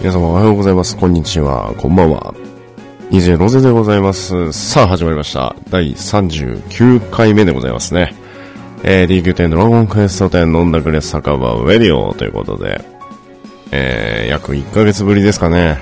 [0.00, 0.96] 皆様おはようございます。
[0.96, 1.74] こんにちは。
[1.76, 2.32] こんばんは。
[3.10, 4.52] DJ ロゼでございます。
[4.52, 5.56] さあ、始まりました。
[5.70, 8.14] 第39回目でございますね。
[8.84, 12.80] えー、DQ10 ドラゴンクエスト10飲んだくれ酒場ウェディオということで、
[13.72, 15.78] えー、約1ヶ月ぶりですかね。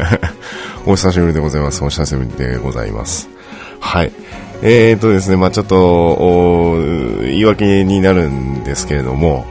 [0.86, 1.84] お久しぶりでございます。
[1.84, 3.28] お久しぶりでございます。
[3.78, 4.12] はい。
[4.62, 6.80] えーとですね、まあちょっと、お
[7.20, 9.44] 言い訳になるんですけれども、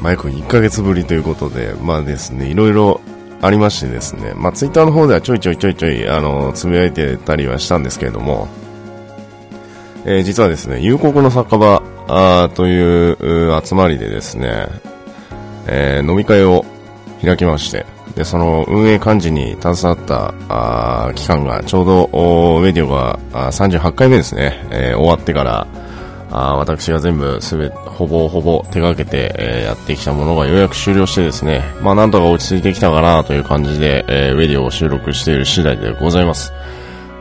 [0.00, 3.00] まあ約1ヶ月ぶりということで、まあですね、いろいろ
[3.40, 8.48] ありましてですね、まあツイッターの方ではちょいちょいちょいちょい、あの、つぶやいてたりはしたんですけれども、
[10.06, 14.66] えー実はですね、夕刻の酒場あという集まりでですね、
[15.66, 16.64] えー飲み会を
[17.22, 25.66] 開きまして、で、その運営幹事に携わったあ期間がちょうどおウェディオがあ38回目ですね、えー終わってから、
[26.36, 36.52] あ私が全部すべほぼほぼ手掛けて、えーやってきたものがようやく終了してですね、まあなんとか落ち着いてきたかなという感じで、えーウェディオを収録している次第でございます。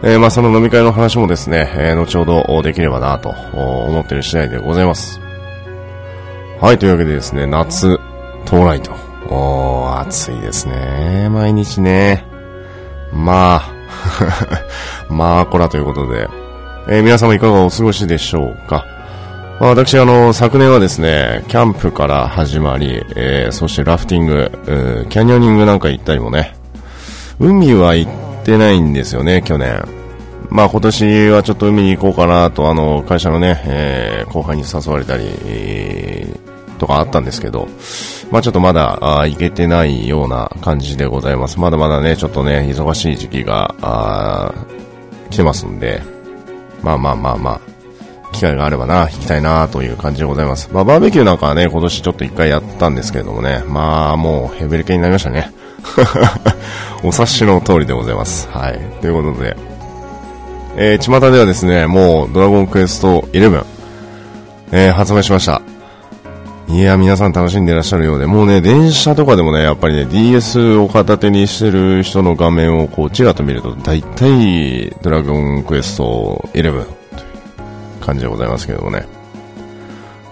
[0.03, 5.19] えーまあその飲み会の話もですね、えー後ほどできればなと思っている次第でございます。
[6.59, 7.99] はい、というわけでですね、夏
[8.45, 8.91] 到来と。
[9.29, 11.29] おー、暑いですね。
[11.29, 12.25] 毎日ね。
[13.13, 13.63] まあ、
[15.13, 16.27] まあ、こらということで。
[16.89, 18.85] えー皆様いかがお過ごしでしょうか？
[19.59, 26.55] 私、あの、昨年はですね、キャンプから始まり、えーそしてラフティング、えーキャニオニングなんか行ったりもね、
[27.39, 28.11] 海は行っ
[28.43, 29.83] てないんですよね、去年。
[30.49, 37.69] まあ今年はちょっと海に行こうかなと、あの、会社のね、えー後輩に誘われたり、えーとかあったんですけど、
[38.31, 41.59] まあちょっとまだ、あ行けてないような感じでございます。
[41.59, 44.51] まだまだね、ちょっとね、忙しい時期が、あ
[45.29, 46.01] 来てますんで、
[46.81, 47.59] まあまあまあまあ、
[48.33, 50.69] 機会があればな、行きたいなという感じでございます。
[50.73, 55.51] まあバーベキューなんかはね、今年ちょっと一回やったんですけれどもね、まあもうヘベレケになりましたね。
[57.03, 58.49] お察しの通りでございます。
[58.51, 58.79] はい。
[59.01, 59.55] ということで、
[60.75, 63.63] えー、巷ではですね、もうドラゴンクエスト11、
[64.71, 65.61] えー、発売しました。
[66.69, 77.02] いや、皆さん楽しんでいらっしゃるようで、もうね、電車とかでもね、やっぱりね、DS を片手にしてる人の画面をこう、ちらっと見ると、大体、ドラゴンクエスト11
[78.03, 79.05] 感じでございますけどもね。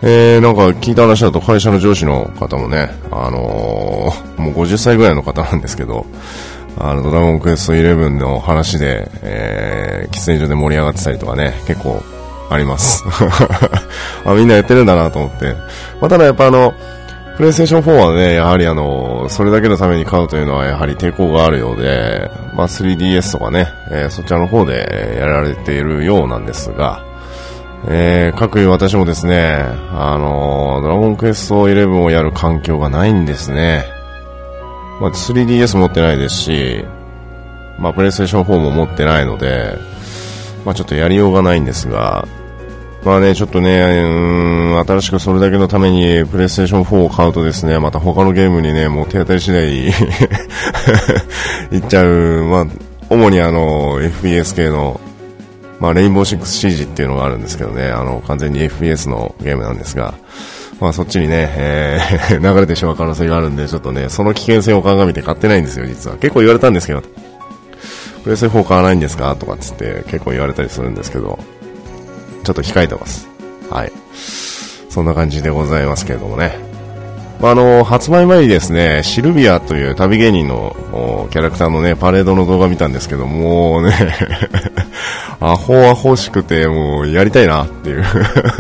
[0.04, 6.08] えー、なんか聞いた話だと会社の上司の方もね、あのー、もう50歳ぐらいの方なんですけど、
[6.78, 12.02] あの、ドラゴンクエスト11の話で、えー、喫煙所で盛り上がってたりとかね、結構
[12.50, 13.04] あります。
[14.26, 15.54] あ、みんなやってるんだなと思って。
[16.00, 16.74] まあ、ただやっぱあの、
[17.38, 27.04] プレイステーション4はね、やはりあの、それだけのために買うというのはやはり抵抗があるようで、まあ 3DS とかね、えーそちらの方でやられているようなんですが、
[27.88, 33.86] えー、各いう私もですね、あのードラゴンクエスト11をやる環境がないんですね。
[35.00, 36.86] まあ 3DS 持ってないですし、
[37.80, 39.78] まあプレイステーション4も持ってないので、
[40.64, 42.28] まあちょっとやりようがないんですが、
[43.04, 49.86] まあね、ちょっとね、うん、新しくそれだけのためにプレイステーション4を買うとですね、また他のゲームにね、もう手当たり次第
[51.72, 52.66] 行っちゃう、まあ、
[53.10, 55.02] 主にあの、FPS 系の、
[55.82, 60.14] まあ、レインボーシックスシージっていうのがあるんですけどね、あの、完全に FPS のゲームなんですが、
[60.80, 66.18] まあ、そっちにね、えー 流れてしまう可能性があるんで、ちょっとね、その危険性を鑑みて買ってないんですよ、実は。
[66.18, 67.02] 結構言われたんですけど、
[68.24, 69.36] プレステ4買わないんですか？
[69.36, 71.40] とかっつって結構言われたりするんですけど、
[72.44, 73.28] ちょっと控えてます。
[73.72, 73.92] はい。
[74.92, 76.71] そんな感じでございますけれどもね。
[77.42, 80.76] まあ、あの、発売前にですね、シルビアという旅芸人の
[81.32, 83.94] キャラクターのね、パレードの動画見たんですけど、もうね、
[85.42, 88.06] アホアホしくて、もうやりたいなっていう。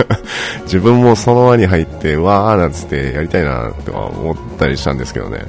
[0.65, 5.45] 自分もその輪に入って、わーなんつってやりたいなとは思ったりしたんですけどね。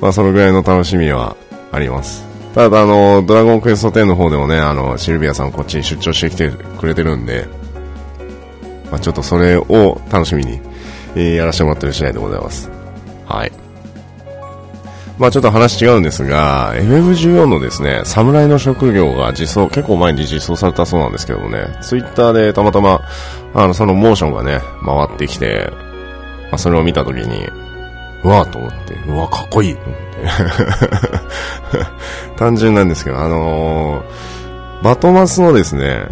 [0.00, 1.36] まあ、そのぐらいの楽しみは
[1.70, 2.24] あります。
[2.54, 7.46] ただ、あの、ドラゴンクエスト10の方でもね、あの、シルビアさんこっちに出張してきてくれてるんで、
[8.90, 10.60] まあ、ちょっとそれを楽しみに、
[11.14, 12.70] えーやらせてもらってる次第でございます。
[13.26, 13.52] はい。
[15.18, 23.00] まあちょっと話違うんですが、FF14 のですね、侍の職業が実装、結構前に実装されたそうなんですけどもね、ツイッターでたまたま、
[23.54, 25.70] あの、そのモーションがね、回ってきて、
[26.50, 27.46] まあそれを見たときに、
[28.24, 30.04] うわーと思って、うわ、かっこいいと思って。
[32.36, 34.04] 単純なんですけど、あのー
[34.82, 36.08] バトマスのですね、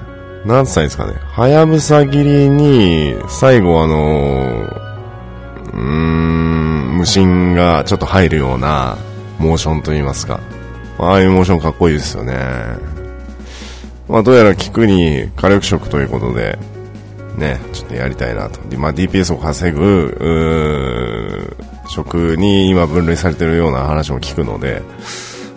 [0.47, 4.82] 何歳ですかね、はやぶさ切りに、最後あのー
[5.73, 8.97] うーん、無心がちょっと入るような
[9.39, 10.41] モーションといいますか。
[10.99, 12.35] ああいうモーションかっこいいですよね。
[14.09, 16.59] まあどうやら聞くに火力色ということで、
[17.37, 18.61] ね、ちょっとやりたいなと。
[18.69, 21.57] でまあ DPS を稼ぐ、
[21.89, 24.83] 職に今分類されてるような話も聞くので、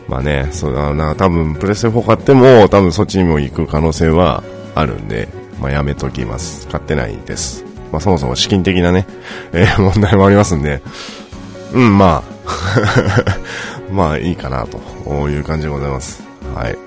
[0.07, 5.27] まあね、そうだな、多分プレステ4買っても、多分そっちにも行く可能性はあるんで、
[5.59, 6.67] まあやめときます。
[6.67, 7.65] 買ってないです。
[7.95, 9.07] まあそもそも資金的なね、
[9.53, 10.81] えー、問題もありますんで、
[11.73, 12.35] うん、まあ
[13.89, 16.21] まあいいかなという感じでございます。
[16.53, 16.77] はい。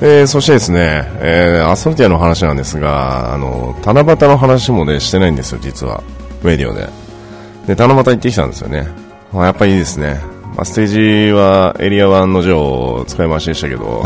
[0.00, 6.02] えー、そしてですね、えー、アストルティアの話なんですが、あの、七夕の話もね、してないんですよ、実は。
[6.42, 6.88] ウェディオで。
[7.66, 8.88] で、七夕行ってきたんですよね。
[9.32, 10.20] まあ、やっぱりいいですね。
[10.56, 14.02] まあ、ステージはエリア1の女王使い回しでしたけど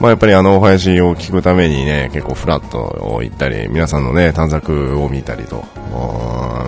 [0.00, 2.80] まあやっぱりあのお話を聞くためにね、結構フラット
[3.14, 5.64] を行ったり、皆さんのね、短冊を見たりと、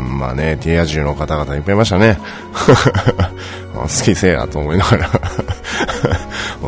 [0.01, 2.19] まあね、ティアジュの方々いっぱいいましたね。
[3.75, 5.11] 好きせえやと思いながら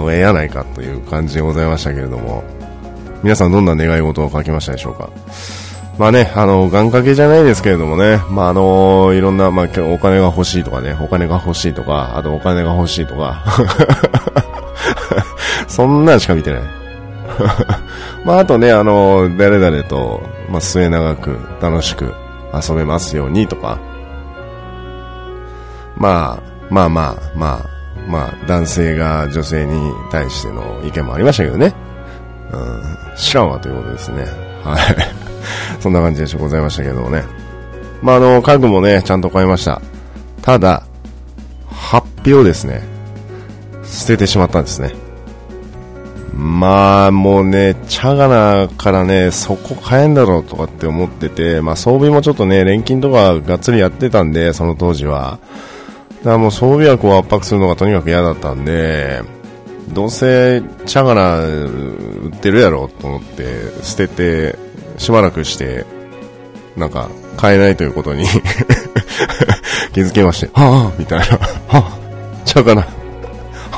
[0.12, 2.42] ええやないかという感じでございましたけれども、
[3.22, 5.08] 皆さんどんな願い事を書きましたでしょうか？
[5.96, 13.42] まあね、あの、願掛けじゃないですけれどもね、まああの、いろんな、まあお金が欲しいとかね、お金が欲しいとか、あとお金が欲しいとか、
[15.68, 16.62] そんなんしか見てない。
[18.24, 22.12] まああとね、あの、誰々と、まあ末永く楽しく
[22.52, 23.78] 遊べますようにとか、
[25.96, 27.78] まあ、まあまあ、まあ、
[28.08, 31.74] まあ、男性が女性に対しての意見もありましたけどね。
[32.52, 32.82] うん、
[33.16, 34.24] 知らんわということですね。
[34.64, 34.96] はい。
[35.80, 37.24] そんな感じでしょございましたけどもね。
[38.00, 39.82] まあ、あの、家具もね、ちゃんと買いました。
[40.40, 40.84] ただ、
[41.70, 42.82] 発表ですね。
[43.84, 44.94] 捨ててしまったんですね。
[46.38, 55.40] まあ、もうね、チャガナからね、そこ買えんだろうとかって思ってて、まあ装備もちょっとね、錬金とかがっつりやってたんで、その当時は。
[56.18, 59.20] だからもう装備枠を圧迫するのがとにかく嫌だったんで、
[59.88, 64.56] どうせチャガナ売ってるやろと思って捨てて
[64.96, 65.86] しばらくして、
[66.76, 68.24] なんか、買えないということに
[69.92, 72.86] 気づきまして、はぁ、みたいな、はぁ、ちゃうかな、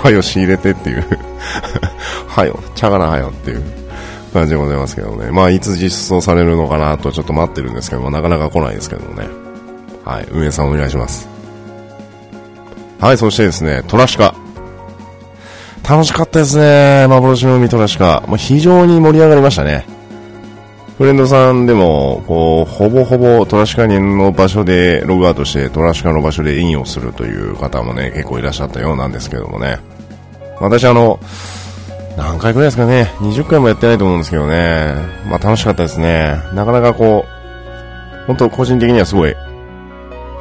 [0.02, 1.04] はよ仕入れてっていう
[2.26, 3.62] はよ、ちゃうかなはよっていう
[4.32, 5.30] 感じでございますけどね。
[5.30, 9.28] まあ、いつ実装されるのかなとちょっと待ってるんですけども、なかなか来ないですけどもね。
[10.04, 11.28] はい、運営さんお願いします。
[12.98, 14.34] はい、そしてですね、トラシカ。
[15.88, 17.06] 楽しかったですね。
[17.08, 18.22] 幻の海トラシカ。
[18.26, 19.99] まあ、非常に盛り上がりましたね。
[21.00, 29.78] フレンドさんでも、こう、ほぼほぼトラシカ人の場所でログアウトしてトラシカの場所でインをするという方もね、結構いらっしゃったようなんですけどもね。
[30.60, 31.18] 私あの、
[32.18, 34.94] 何回くらいですかね、20回もやってないと思うんですけどね、
[35.30, 36.38] まあ楽しかったですね。
[36.52, 39.34] なかなかこう、本当個人的にはすごい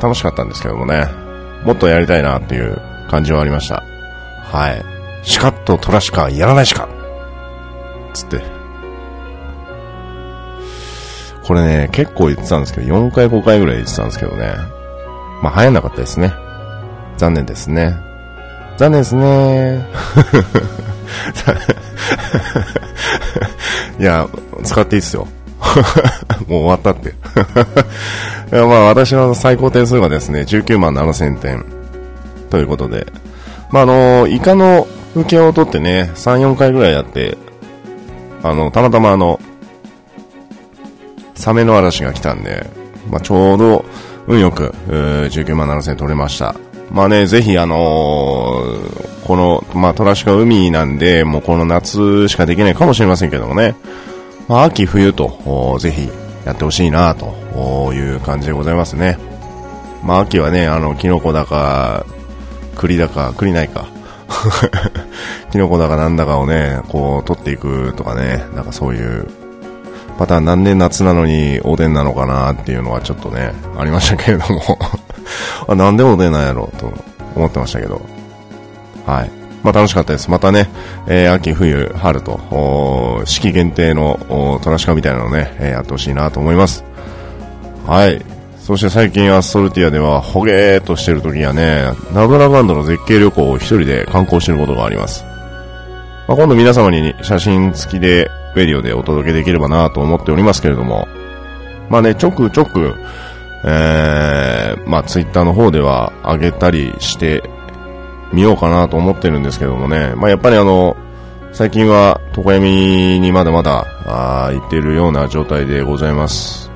[0.01, 1.07] 楽しかったんですけどもね、
[1.63, 2.77] もっとやりたいなっていう
[3.09, 3.81] 感じはありました。
[4.43, 4.83] はい。
[5.23, 6.89] シカッとトラシカやらないしか
[8.13, 8.58] つって。
[11.49, 14.53] これね、結構言ってたんですけど、4回5回ぐらい言ってたんですけどね。
[15.41, 16.31] まあ、流行んなかったですね。
[17.17, 17.97] 残念ですね。
[18.77, 19.87] 残念ですね。
[23.99, 24.27] いや、
[24.63, 25.27] 使っていいっすよ。
[26.47, 27.09] もう終わったって。
[28.55, 31.65] いやまあ私の最高点数がですね、19万7000点。
[32.51, 33.07] ということで。
[33.71, 34.85] まああの、イカの
[35.15, 37.39] 受けを取ってね、3、4回ぐらいやって、
[38.43, 39.39] あの、たまたまあの、
[41.39, 42.69] サメの嵐が来たんで、
[43.09, 43.85] まあ、ちょうど
[44.27, 46.53] 運よく、19万7000円取れました。
[46.91, 53.75] まあね、ぜひあのー、この、まあ、トラシカ海なんで、もうこの夏しかできないかもしれませんけどもね、
[54.49, 56.09] まあ、秋冬と、ぜひ
[56.45, 59.17] やってほしいな、という感じでございますね。
[60.03, 62.05] まあ、秋はね、あの、キノコだか、
[62.75, 63.87] 栗だか、栗ないか。
[65.51, 69.25] キノコだかなんだかをね、こう、取っていくとかね、なんかそういう
[70.19, 74.77] パターンなんで夏なのにおでんなのかなっていうのはちょっとね、ありましたけれども
[75.65, 76.91] あ、なんでおでんなんやろうと
[77.37, 78.01] 思ってましたけど。
[79.05, 79.31] はい。
[79.63, 80.29] まあ楽しかったです。
[80.29, 80.69] またね、
[81.07, 86.83] えー、秋、冬、春と、四季限定のトラシカみたいなのね、えー、やってほしいなと思います。
[87.87, 88.21] はい。
[88.59, 95.23] そして最近アストルティアでは、ほげーっとしてる時はね、ナブラバンドの絶景旅行を一人で観光してることがあります。
[96.29, 101.07] まあ、今度皆様に写真付きでウェディオでお届けできればなと思っておりますけれども、
[101.89, 102.93] まあね、ちょくちょく、
[103.65, 107.41] えー、まあツイッターの方では上げたりして
[108.31, 110.95] みようかなと思ってるんですけどもね、まあやっぱりあの、
[111.51, 116.69] 最近は床闇にまだまだあ行っているような状態でございます。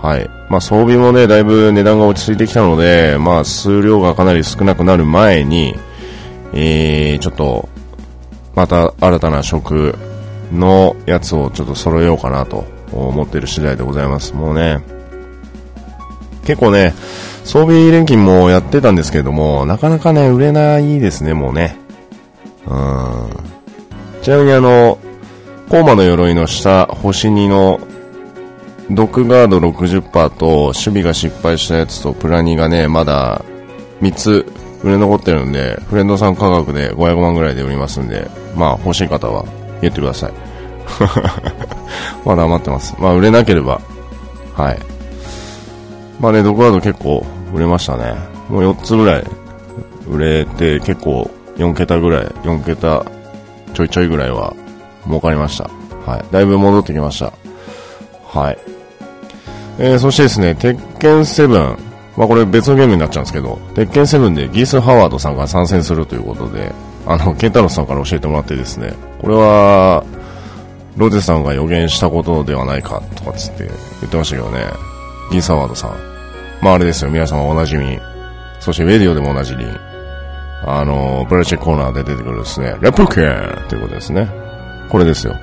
[0.00, 0.30] はい。
[0.48, 5.74] まあ装備もね、だいぶ値段が落ち着いてきたので、まあ数量がかなり少なくなる前に、
[6.52, 7.68] えー、ちょっと、
[8.60, 9.94] また新たな食
[10.52, 14.34] のやつをちょっと揃えようかなと思っている次第でございます。
[14.34, 14.82] もうね、
[16.44, 16.92] 結構ね、
[17.44, 21.78] 装備錬金もやってたんですけれども、なかなかね、売れないですね、もうね。
[22.66, 23.30] うん。
[24.20, 24.98] ちなみにあの、
[25.70, 27.80] コーマの鎧の下、星2の、
[28.90, 33.40] ドックガード60%と、守備が失敗したやつと、プラニがね、まだ、
[34.02, 34.46] 3つ、
[34.82, 39.44] 売れ残ってるんで、フレンドさん価格で500万ぐらいで売りますんで、まあ、欲しい方は、
[39.80, 40.32] 言ってください。
[42.24, 42.94] まだ余ってます。
[42.98, 43.80] まあ、売れなければ、
[44.56, 44.78] はい。
[46.20, 48.14] まあね、ドッグガード結構売れましたね。
[48.48, 49.24] もう4つぐらい
[50.08, 53.04] 売れて、結構4桁ぐらい、4桁
[53.72, 54.54] ちょいちょいぐらいは
[55.06, 55.70] 儲かりました。
[56.04, 56.24] はい。
[56.30, 57.32] だいぶ戻ってきました。
[58.26, 58.58] はい。
[59.78, 61.78] えー、そしてですね、鉄拳7。
[62.16, 66.72] まあこれ別のゲームになっちゃうんですけど、鉄拳7でギース・ハワードさんが参戦するということで、
[67.06, 70.04] あの、ケンタロスさんから教えてもらってですね、これは、
[70.96, 74.64] ロゼさんが予言したことではないかとかつって言ってましたけどね、
[75.30, 75.90] ギース・ハワードさん。
[76.60, 77.98] まああれですよ、皆様おなじみ。
[78.58, 79.64] そしてウェディオでもおなじみ。
[80.66, 84.28] あの、プラチェコーナーで出てくるですね、レプケンということですね。
[84.90, 85.34] これですよ。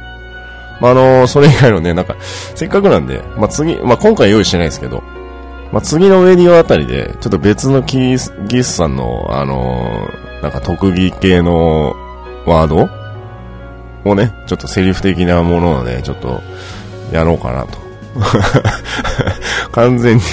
[0.80, 2.16] まあ、あの、それ以外のね、なんか、
[2.54, 5.02] せっかくなんで、まあ、次、まあ、今回用意してないですけど、
[5.72, 10.08] まあ、次のウェディオあたりで、ちょっと別のギース、ギースさんの、あの
[10.48, 11.94] なんか特技系の
[12.46, 12.89] ワード？
[14.10, 16.39] をね、ちょっとセリフ的なものをね、ちょっと、
[17.12, 17.77] やろうかなと。
[19.74, 20.24] 完全に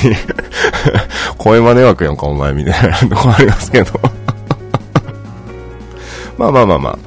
[1.36, 4.00] 声真似枠やんか、お前、みたいなとこありますけど
[6.38, 6.98] まあまあまあまあ。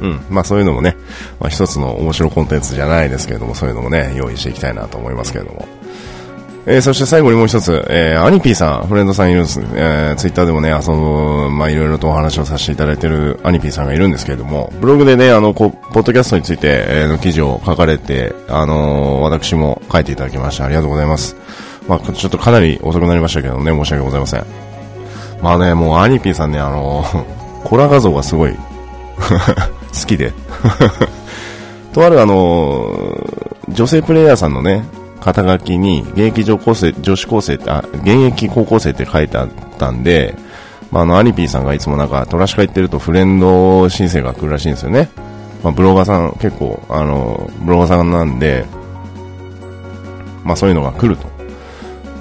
[0.00, 0.20] うん。
[0.28, 0.96] まあそういうのもね、
[1.38, 5.68] まあ一つの面白コンテンツじゃないですけれども、そういうのもね、用意していきたいなと思いますけれども。
[6.66, 9.60] えー、そして最後にもう一つ、えー、アニピーさん、フレンドさんいるんです。
[9.74, 20.66] えー、ツイッターでもね、遊ぶ、まあいろいろとお話をさせていただいているアニピーさんがいるんですけれども、ブログでね、あの、こポッドキャストについて、えー、の記事を書かれて、あのー、私も書いていただきました。
[20.66, 21.36] ありがとうございます。
[21.88, 24.44] まあちょっとかなり遅くなりましたけどね、申し訳ございません。
[25.42, 30.32] まあね、もうアニピーさんね、あのー コラ画像がすごい 好きで
[31.92, 32.90] とあるあの
[33.68, 34.84] 女性プレイヤーさんのね、
[35.20, 39.48] 肩書きに、現役女高生、女子高生ってあ、現役高校生って書いてあっ
[39.78, 40.34] たんで、
[40.90, 45.08] まあ、あの、アニピーさんがいつもなんか、トラシカ行ってるとフレンド申請が来るらしいんですよね。
[45.62, 48.64] まあ、ブロガーさん、結構、あの、ブロガーさんなんで、
[50.42, 51.28] まあ、そういうのが来ると。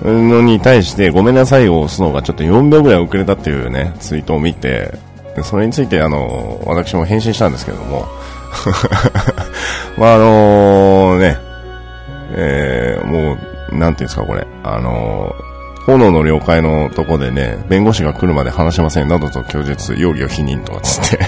[0.03, 4.93] のに対して、ごめんなさいを押すのがちょっと4秒ぐらい遅れたっていうね、ツイートを見て、
[5.35, 8.07] でそれについて、あの、私も返信したんですけども、
[9.97, 11.37] まあ、あのね、
[12.31, 13.37] えー、も
[13.71, 15.35] う、なんていうんですか、これ、あの
[15.85, 21.19] 炎の了解のとこでね、弁護士が来るまで話しませんなどと供述、容疑を否認とかつって。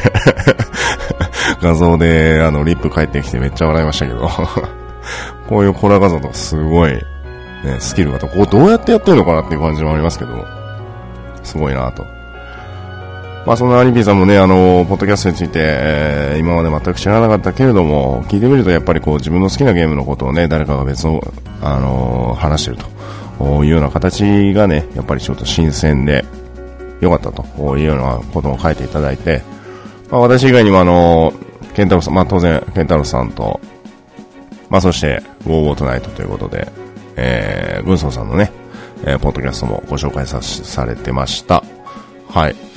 [1.62, 4.30] 画像で、あの、リップ返ってきてめっちゃ笑いましたけど。
[5.50, 7.02] こういうコラ画像とかすごい、ね、
[7.80, 10.32] スキルがと、こうどうやってやってるのかなっていう感じもありますけど、
[11.44, 12.06] すごいなと。
[13.46, 21.22] まあそのアニピーさんもね、あの、ポッドキャストについて、えー、今まで全く知らなかったけれども、聞いてみるとやっぱりこう自分の好きなゲームのことをね、誰かが別の、
[21.62, 22.78] あのー、話してる
[23.40, 26.24] というような形がね、やっぱりちょっと新鮮で、
[27.00, 29.42] よかったというようなことを書いていただいて、
[30.12, 33.60] まあ私以外にもあのー、ケンタロウさん、まあ当然、ケンタロウさんと、
[34.70, 36.72] まあそして、ウォーウォートナイトということで、
[37.16, 38.52] えー、軍曹さんのね、
[39.04, 41.64] えー、ポッドキャストもご紹介さされてました。
[42.30, 42.71] はい。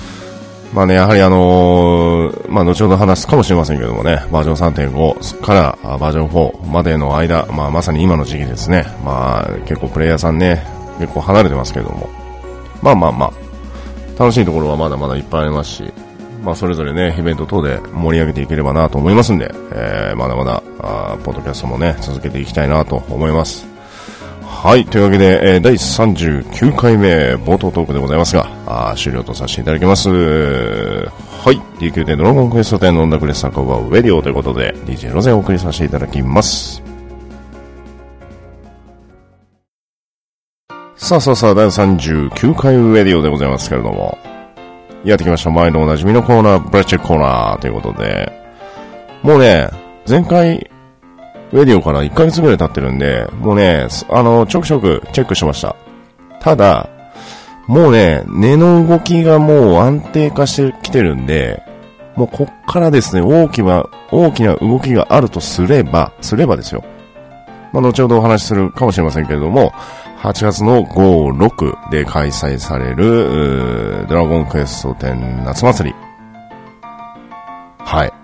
[0.74, 10.66] まあね、やはりあのー、まあ後ほど話すかもしれませんけどもね、バージョン3.5からバージョン4までの間、まあまさに今の時期ですね、まあ結構プレイヤーさんね、
[10.98, 12.10] 結構離れてますけども、
[12.82, 15.92] まあまあまあ、楽しいところはまだまだいっぱいありますし、
[16.42, 20.60] まあそれぞれね、イベント等で盛り上げていければなと思いますんで、えー、まだまだ、
[21.22, 23.73] ポッドキャストもね、続けていきたいなと思います。
[24.64, 24.86] はい。
[24.86, 30.08] というわけで、えー、第39回目、冒頭トークでございますが、あ終了とさせていただきます。
[30.08, 31.60] はい。
[31.78, 36.82] DQ でドラゴンクエスト10の音楽レッサーカバウェディオということで、DJ ロゼをお送りさせていただきます。
[40.96, 44.16] さあさあさあ、第39回ウェディオでございますけれども、
[45.04, 45.50] やってきました。
[45.50, 48.32] 前のおなじみのコーナー、ブラッチェコーナーということで、
[49.22, 49.68] もうね、
[50.08, 50.70] 前回
[51.52, 55.76] ウェディオから1ヶ月ぐらい経ってるんで、もうね、あの、ちょくちょくチェックしました。
[56.40, 56.88] ただ、
[57.66, 61.62] もうね、根の動きがもう安定化してきてるんで、
[62.16, 66.84] もうこっからですね、大きな、大きな動きがあるとすれば、すればですよ。
[67.72, 69.72] まあ、後ほどお話しするかもしれませんけれども、
[70.22, 75.96] 8月の5、6で開催される、ドラゴンクエスト10夏祭り。
[77.78, 78.23] はい。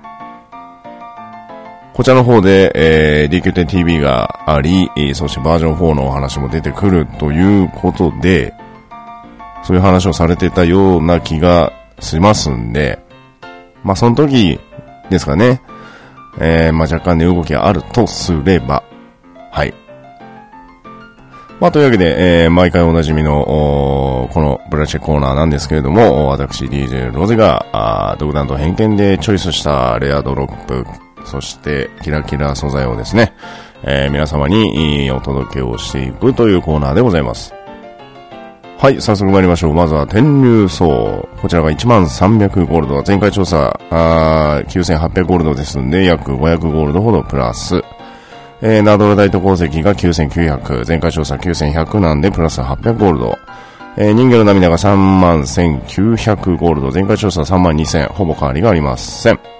[2.01, 8.55] こちらの方で、えー、DQ10TV があり、そしてバージョン4のお話も出てくるということで、
[9.63, 12.99] そういう話をされてたような気がしますんで、
[13.85, 14.59] まあ、その時
[15.11, 15.61] ですかね、
[16.41, 18.83] えー、まあ、若干値動きがあるとすれば、
[19.53, 19.75] はい。
[21.61, 23.45] まあ、というわけで、えー、毎回おなじみの、
[24.33, 30.87] このブラチェコーナーなんですけれども、私 DJ ロゼが、あ独断と偏見でチョイスしたレアドロップ、
[31.25, 33.33] そしてキラキラ素材をですね、
[33.83, 37.55] えー、皆様にお届けをしていくというコーナーでございます。
[38.81, 39.75] はい、早速参りましょう。
[39.75, 41.29] まずは転入層。
[41.43, 43.03] こちらが1300ゴールド。
[43.07, 47.83] 前回調査、あ9800ゴールドですんで、約500ゴールドほどプラス。
[48.63, 50.89] えー、ナドルダイト鉱石が9900。
[50.89, 53.39] 前回調査9100なんで、プラス800ゴールド。
[53.99, 56.91] えー、人魚の涙が31900ゴールド。
[56.91, 58.09] 前回調査32000。
[58.15, 59.60] ほぼ変わりがありません。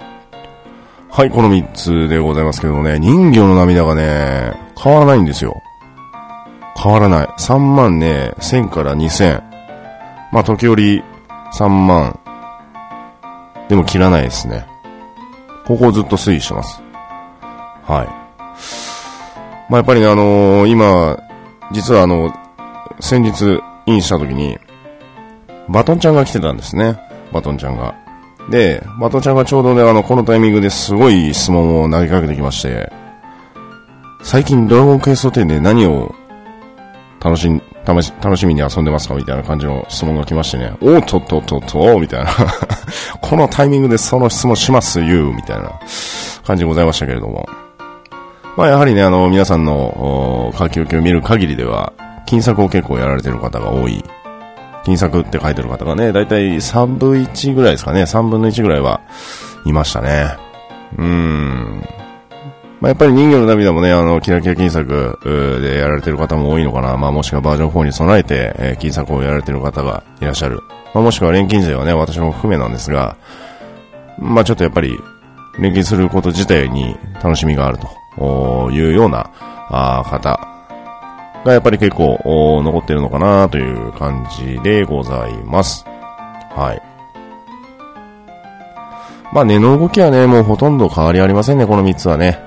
[1.13, 5.61] はい、この3つでございますけどもね、人魚の涙がね、変わらないんですよ。
[6.81, 7.27] 変わらない。
[7.27, 9.43] 3万ね、1000から2000。
[10.33, 11.03] まあ、時折
[11.53, 12.19] 3万。
[13.69, 14.65] でも切らないですね。
[15.67, 16.81] ここをずっと推移してます。
[17.85, 18.07] はい。
[19.69, 21.19] まあ、やっぱりね、あのー、今、
[21.73, 22.33] 実はあの、
[23.01, 24.59] 先日インした時に、
[25.69, 26.99] バトンちゃんが来てたんですね。
[27.33, 28.00] バトンちゃんが。
[28.51, 32.93] で、バトちゃんがちょうどね、あの、このタイミングですごい質問を投げかけてきまして、
[34.23, 36.15] 最近ドラゴンクエスト10で何を
[37.21, 40.75] 楽しん、楽し、みに遊んでますかみたいな感じの質問が来ましてね。
[40.81, 42.31] おっとっとっとっと、みたいな
[43.23, 45.71] このタイミングでその質問しますよ、みたいな
[46.45, 47.49] 感じでございましたけれども。
[48.57, 51.93] まあやはりね、あの、皆さんの書き置きを見る限りでは、
[52.27, 54.05] 金作を結構やられてる方が多い。
[54.85, 58.03] 金作って書いてる方がね、だいたい3分1ぐらいですかね。
[58.03, 59.01] 3分の1ぐらいは
[59.65, 60.37] いましたね。
[60.97, 61.85] うーん。
[62.81, 65.19] まあ、やっぱり人魚の涙もね、あの、キラキラ金作
[65.61, 66.97] でやられてる方も多いのかな。
[66.97, 70.61] まあ、もしくはバージョン4に備えて、えー、金作をやられてる方がいらっしゃる。
[70.95, 73.17] まあ、もしくは錬金税はね、私も含めなんですが、
[74.19, 74.99] まあ、ちょっとやっぱり、
[75.59, 77.79] 錬金すること自体に楽しみがある
[78.17, 79.31] というような
[79.69, 80.41] あ方
[81.45, 82.19] がやっぱり結構
[82.63, 85.85] 残ってるのかなという感じでございます。
[86.55, 86.83] はい。
[89.33, 92.39] まあ、根の動きはね、もうほとんど変わりありませんね、この3つはね。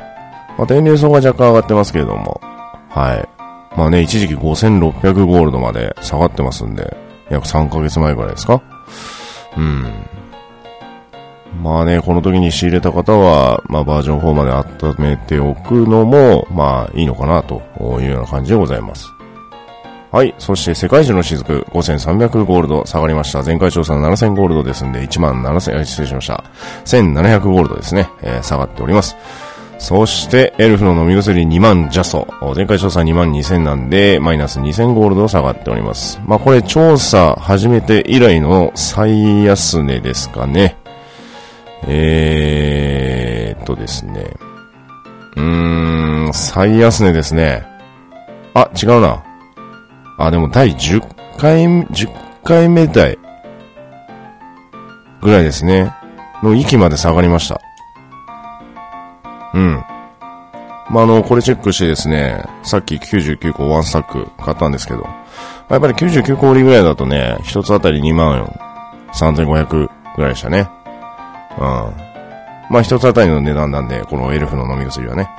[0.58, 2.42] まあ、天竜層が若干上がってますけれども、
[2.90, 3.30] はい。
[3.78, 6.96] まあね、一時期5600ゴールドまで下がってますんで、
[7.30, 8.62] 約3ヶ月前ぐらいですか？
[9.58, 9.94] うん。
[11.62, 17.62] まあね、この時に仕入れた方は、まあバージョン4まで温めておくのも、まあいいのかなと
[18.02, 19.14] いうような感じでございます。
[20.14, 20.36] はい。
[20.38, 23.42] そして世界中の雫5300ゴールド下がりました。
[23.42, 26.44] 前回調査の7000ゴールドですんで、1万7000、失礼しました。
[26.86, 29.16] 1700ゴールドですね、えー、下がっております。
[29.80, 32.28] そして、エルフの飲み薬2万ジャスト。
[32.56, 36.22] 前回調査2万2000なんで、マイナス2000ゴールド下がっております。
[36.28, 40.78] まあこれ調査始めて以来の最安値ですかね。
[41.88, 44.34] えーっとですね。
[45.36, 47.66] うーん、最安値ですね。
[48.54, 49.24] あ、違うな。
[50.18, 51.02] あ、でも第10
[51.38, 52.10] 回、10
[52.44, 53.18] 回目台
[55.22, 55.94] ぐらいですね。
[56.44, 57.62] の域まで下がりました。
[59.54, 59.84] うん。
[60.90, 65.08] まあ、あの、これチェックしてですね、さっき99個ワンスタック買ったんですけど、
[65.70, 68.46] やっぱり99個売りぐらいだとね、一つあたり2万
[69.14, 70.70] 3500ぐらいでしたね。
[71.58, 71.64] うん。
[72.70, 75.30] まあ、一つあたりの値段なんで、このエルフの飲み薬はね。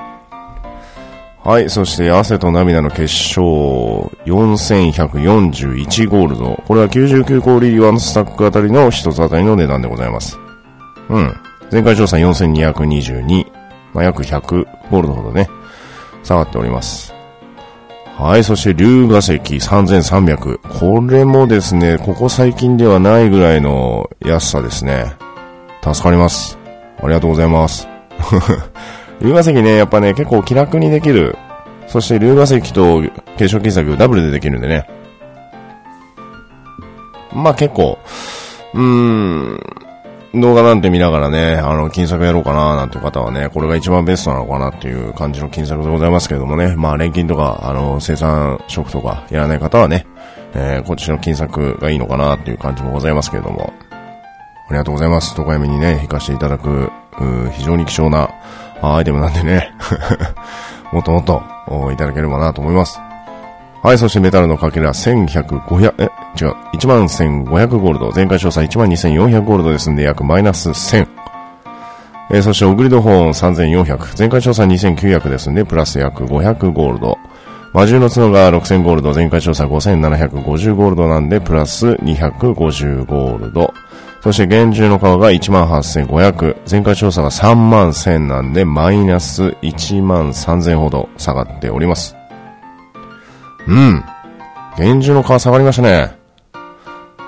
[1.43, 1.69] はい。
[1.69, 6.63] そして、汗と涙の結晶、4141ゴールド。
[6.65, 10.39] これは99個売りワンスタックあたりの一つあたりの値段でございます。
[11.09, 11.35] うん。
[11.71, 13.45] 前回調査4222。
[13.93, 15.47] まあ、約100ゴールドほどね、
[16.23, 17.13] 下がっております。
[18.17, 20.57] はい、そして龍河石3300。
[20.79, 25.15] これもですね、ここ最近ではないぐらいの安さですね。
[25.93, 26.57] 助かります。
[26.97, 27.87] ありがとうございます。
[29.21, 31.37] 龍河石ね、やっぱね、結構気楽にできる。
[31.87, 33.03] そして龍河石と
[33.37, 34.89] 継承金策ダブルでできるんでね。
[37.31, 37.99] まあ結構、
[38.73, 39.59] うーん、
[40.33, 50.05] 動画なんて見ながらね、あの、金作やろうかななんていう方はね、これが一番ベストなのかなっていう感じの金作でございますけれどもね、まあ、錬金とか、あの、生産職とかやらない方はね、
[50.53, 53.71] えー、こっちの金作がいいのかなっていう感じもございますけれども、
[54.67, 55.33] ありがとうございます。
[55.35, 56.91] 東海にね、引かせていただく、
[57.53, 58.29] 非常に貴重な
[58.81, 59.73] アイテムなんでね、
[60.91, 61.41] もっともっと
[61.91, 62.99] いただければなと思います。
[63.83, 66.03] はい、そしてメタルのかけら1100、500、え、
[66.41, 68.11] 違う、11,500ゴールド。
[68.15, 71.07] 前回詳細12,400ゴールドですんで約マイナス1000。
[72.31, 74.17] えー、そしてオグリドホーン3400。
[74.17, 77.17] 前回調査2900ですんで、プラス約500ゴールド。
[77.73, 83.71] 魔獣の角が6000ゴールド、前回調査5750ゴールドなんで、プラス250ゴールド。
[84.25, 92.15] そして厳重の皮が18500、前回調査が3万1000なんで、マイナス1万3000ほど下がっております。
[93.67, 94.03] うん。
[94.79, 96.17] 厳重の皮下がりましたね。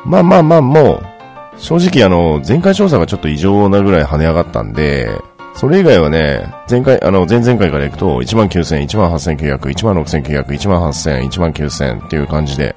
[0.05, 5.07] まあまあまあ、もう、正直あの、前回調査がちょっと異常なぐらい跳ね上がったんで、
[5.53, 12.75] それ以外はね、前回、あの、前々回から行くと、19,000、18,900、16,900、18,000、19,000っていう感じで、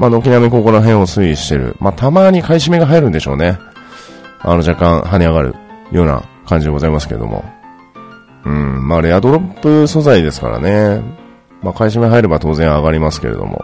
[0.00, 1.76] まあ、軒並みここら辺を推移してる。
[1.78, 3.58] まあ、たまに買い占めが入るんでしょうね。
[4.38, 5.54] あの、若干跳ね上がる
[5.92, 7.44] ような感じでございますけれども。
[8.46, 11.02] うん、まあ、レアドロップ素材ですからね。
[11.62, 13.62] まあ、買い占め入れば当然上がりますけれども。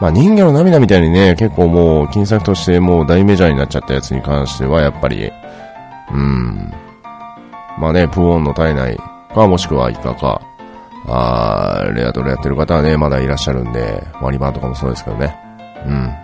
[0.00, 5.30] まあ、人魚の涙みたいにね、結構もう、金策としてもう大メジャーになっちゃったやつに関しては、やっぱり、
[6.12, 6.72] うん、
[7.78, 8.98] まあね、プーオンの体内
[9.32, 10.42] か、もしくはイカか、
[11.06, 15.36] あー、レアドルやってる方はね、まだいらっしゃるんで、割りバンとかもそうですけどね。
[15.86, 16.22] うん。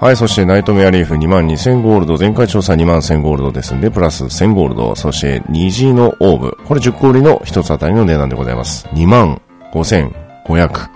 [0.00, 8.88] はい、そしてナイトメアリーフ2万2000ゴールド、前回調査2万1000ゴールドですんで、プラス1000ゴールド、そして虹のオーブ、これ10個売りの1つあたりの値段でございます。
[8.88, 9.40] 2万
[9.72, 10.88] 5500。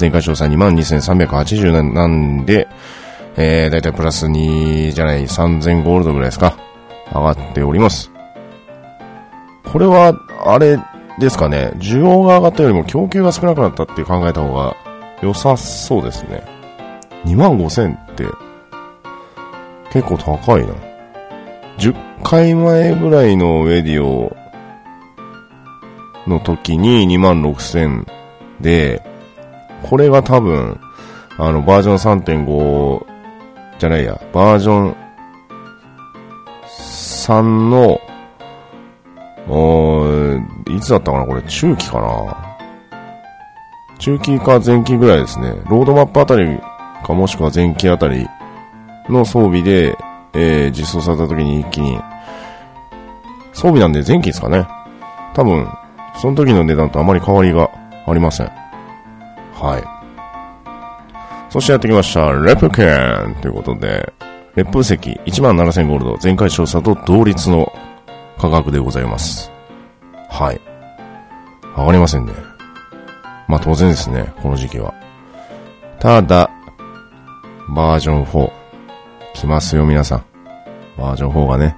[0.00, 2.66] 前回調査2万2380なんで、
[3.36, 6.56] えー、だいたいプラス2じゃない、3000ゴールドぐらいですか。
[7.12, 8.10] 上がっております。
[9.70, 10.14] これは、
[10.46, 10.78] あれ
[11.18, 14.76] ですかね、需要が上がったよりも供給が少なくなったって考えた方が
[15.22, 16.42] 良さそうですね。
[17.24, 18.24] 2万5千って
[19.92, 20.74] 結構高いな。
[21.78, 24.36] 10回前ぐらいのウェディオ
[26.26, 28.06] の時に2万6千
[28.60, 29.02] で、
[29.82, 30.80] これが多分、
[31.36, 33.06] あの、バージョン3.5
[33.78, 34.96] じゃないや、バージョン
[36.66, 38.00] 3の、
[39.46, 42.56] いつだったかなこれ、中期かな？
[43.98, 45.54] 中期か前期ぐらいですね。
[45.68, 46.58] ロードマップあたり
[47.04, 48.26] かもしくは前期あたり
[49.08, 49.96] の装備で、
[50.32, 51.98] えー、実装された時に一気に、
[53.52, 54.66] 装備なんで前期ですかね。
[55.34, 55.68] 多分、
[56.20, 57.70] その時の値段とあまり変わりが
[58.06, 58.50] ありません。
[59.52, 59.84] はい。
[61.50, 64.12] そしてやってきました、レプケンということで、
[64.56, 67.72] 烈風石17000ゴールド、前回調査と同率の
[68.50, 69.50] 価格でございます。
[70.28, 70.60] はい。
[71.76, 72.32] 上がりませんね。
[73.48, 74.94] まあ当然ですね、この時期は。
[75.98, 76.50] ただ、
[77.74, 78.50] バージョン4。
[79.34, 80.24] 来ますよ、皆さん。
[80.96, 81.76] バージョン4がね。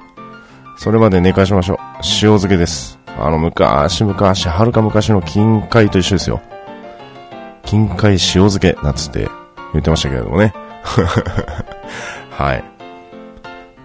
[0.77, 1.79] それまで寝かしましょう。
[2.03, 2.03] 塩
[2.39, 2.99] 漬けです。
[3.19, 6.41] あの、昔々、はるか昔の金塊と一緒ですよ。
[7.65, 9.29] 金塊塩漬け、なんつって
[9.73, 10.53] 言ってましたけれどもね。
[12.31, 12.76] はい。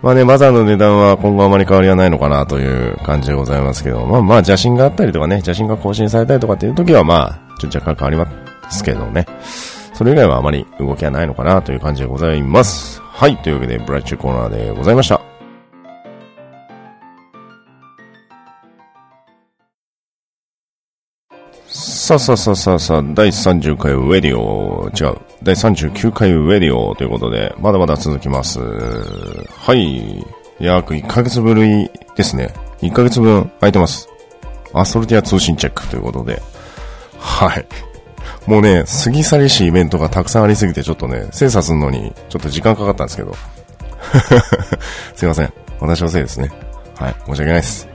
[0.02, 9.28] まあね、マザーの値段は今後あまり変わりはないのかなという感じでございますけど、まあまあ邪神があったりとかね、邪神が更新されたりとかっていう時はまあ、ちょっと若干変わりますけどね。
[9.94, 13.00] それ以外はあまり動きはないのかなという感じでございます。
[13.02, 15.22] はい、というわけで、ブラッチコーナーでございました。
[21.68, 28.60] さあさあさあさあさあ、第30回ウェディオ、違う、第39回ウェディオということで、まだまだ続きます。
[28.60, 30.24] はい。
[30.60, 32.54] 約1ヶ月ぶりですね。
[32.82, 34.08] 1ヶ月分空いてます。
[34.74, 36.42] アストルティア通信チェックということで。
[37.18, 37.66] はい。
[38.46, 43.36] もうね、過ぎ去りしイベントがたくさんありすぎて、ちょっとね、精査するのにちょっと時間かかったんですけど。
[45.16, 45.54] すいません。
[45.80, 46.52] 私のせいですね。
[46.96, 47.16] はい。
[47.26, 47.88] 申し訳ないです。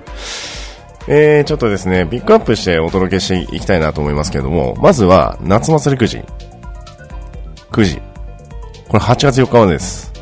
[1.09, 6.25] えー、ちょっとですね、ピックアップしてお届けしていきたいなと思いますけれども、まずは、夏祭りくじ。
[7.71, 8.01] くじ。
[8.89, 10.13] これ8月4日までです。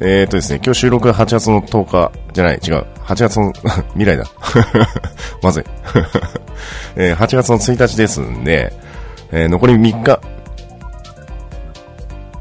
[0.00, 2.86] えーとですね、今日収録が8月の10日、じゃない、違う。
[3.04, 3.52] 8月の
[3.94, 4.24] 未来だ。
[5.42, 5.64] まずい。
[6.96, 8.72] えー、8月の1日ですんで、
[9.30, 10.20] えー、残り3日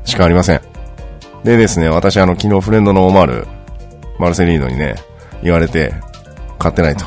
[0.06, 0.62] しかありません。
[1.44, 3.48] でですね、私あの、昨日フレンドのオマール、
[4.18, 4.96] マルセリーノにね、
[5.42, 5.94] 言われて、
[6.58, 7.06] 買ってないと。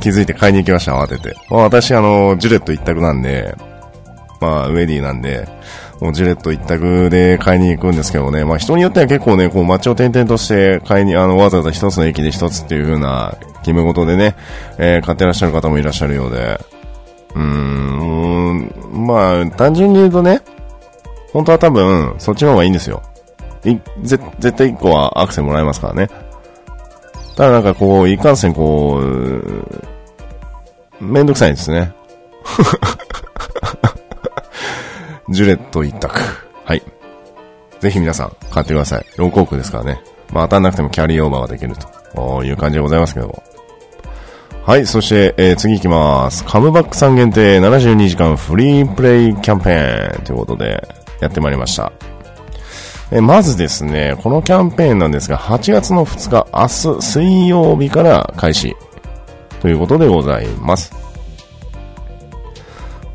[0.00, 1.34] 気づいて買いに行きました、慌てて。
[1.48, 3.54] まあ、私、あの、ジュレット一択なんで、
[4.40, 5.48] まあ、ウェディなんで、
[6.00, 14.34] もうジレット一択で買いに行くんですけどね、まあ人によっては結構ね、こう街を転々として買いに、あの、わざわざ一つの駅で一つっていう風な決め事でね、
[14.78, 16.58] えー、買ってらっしゃる方もいらっしゃるようで、
[17.34, 20.40] うーん、まあ、単純に言うとね、
[21.32, 23.02] 本当は多分、そっちの方がいいんですよ。
[23.64, 26.08] い、ぜ、絶対一個はアクセもらえますからね。
[27.36, 29.66] ただなんかこう、いかんせんこう、
[31.00, 31.92] めんどくさいんですね。
[35.30, 36.20] ジュレット一択。
[36.64, 36.82] はい。
[37.80, 39.06] ぜひ皆さん買ってください。
[39.16, 40.02] ローコークですからね。
[40.32, 41.74] まあ当たんなくてもキャリーオーバーができる
[42.14, 43.42] という感じでございますけども。
[44.66, 46.44] はい、そして、えー次行きます。
[46.44, 50.86] カムバックさん限定72時間フリープレイキャンペーンということで、
[51.20, 51.92] やってまいりました。
[53.12, 58.76] えまずですね、このキャンペーンなんですが、8月の2日、明日水曜日から開始
[59.60, 60.92] ということでございます。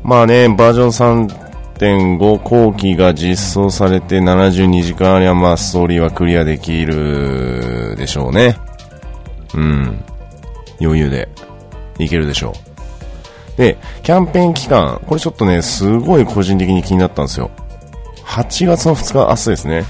[0.02, 1.45] まあね、バージョン
[1.78, 8.56] 3.5後期が実装されて72時間ありゃ、まあストーリーはクリアできるでしょうね。
[9.54, 10.04] うん。
[10.80, 11.28] 余裕で
[11.98, 12.54] いけるでしょ
[13.56, 13.58] う。
[13.58, 17.50] で、キャンペーン期間、これちょっとね、すごい個人的に気になったんですよ。
[18.24, 19.84] 8月の2日、明日ですね。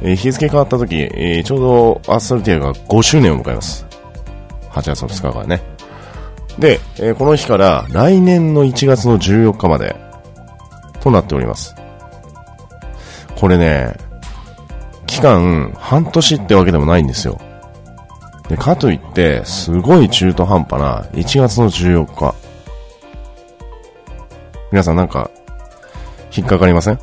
[0.00, 1.60] えー日付変わった時、えーちょう
[2.06, 3.84] どアストルティアが5周年を迎えます。
[4.70, 5.60] 8月の2日からね。
[6.60, 9.96] で、えーこの日から来年の1月の14日まで
[11.08, 11.74] となっております。
[13.36, 13.94] これね、
[15.06, 17.38] 期間半年ってわけでもないんですよ。
[18.48, 22.34] で、かといって、すごい中途半端な1月の14日。
[24.72, 25.30] 皆さんなんか、
[26.36, 26.98] 引っかかりません？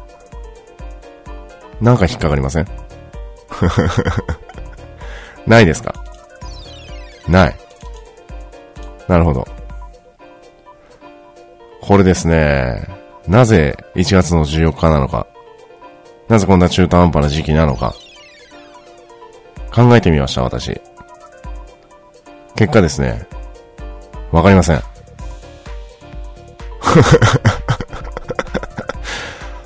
[1.81, 2.67] なんか引っかかりません？
[5.47, 5.93] ないですか？
[7.27, 7.55] ない。
[9.07, 9.47] なるほど。
[11.81, 12.87] これですね、
[13.27, 15.27] なぜ1月の14日なのか、
[16.27, 17.95] なぜこんな中途半端な時期なのか、
[19.73, 20.79] 考えてみました、私。
[22.55, 23.27] 結果ですね、
[24.31, 24.77] わかりません。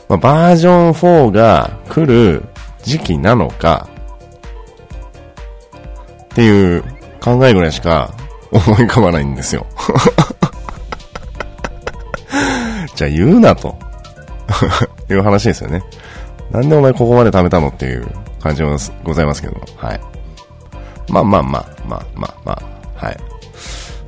[0.07, 2.43] まあ、バージョン4が来る
[2.81, 3.87] 時期なのか、
[6.25, 6.83] っていう
[7.21, 8.13] 考えぐらいしか
[8.51, 9.65] 思い浮かばないんですよ。
[12.99, 13.75] じゃ言うなと。
[15.09, 15.83] いう話ですよね。
[16.51, 18.07] なんでお前ここまで貯めたのっていう
[18.41, 19.61] 感じもございますけども。
[19.77, 19.99] はい。
[21.07, 22.61] まあまあまあ、まあまあま
[23.01, 23.17] あ、はい。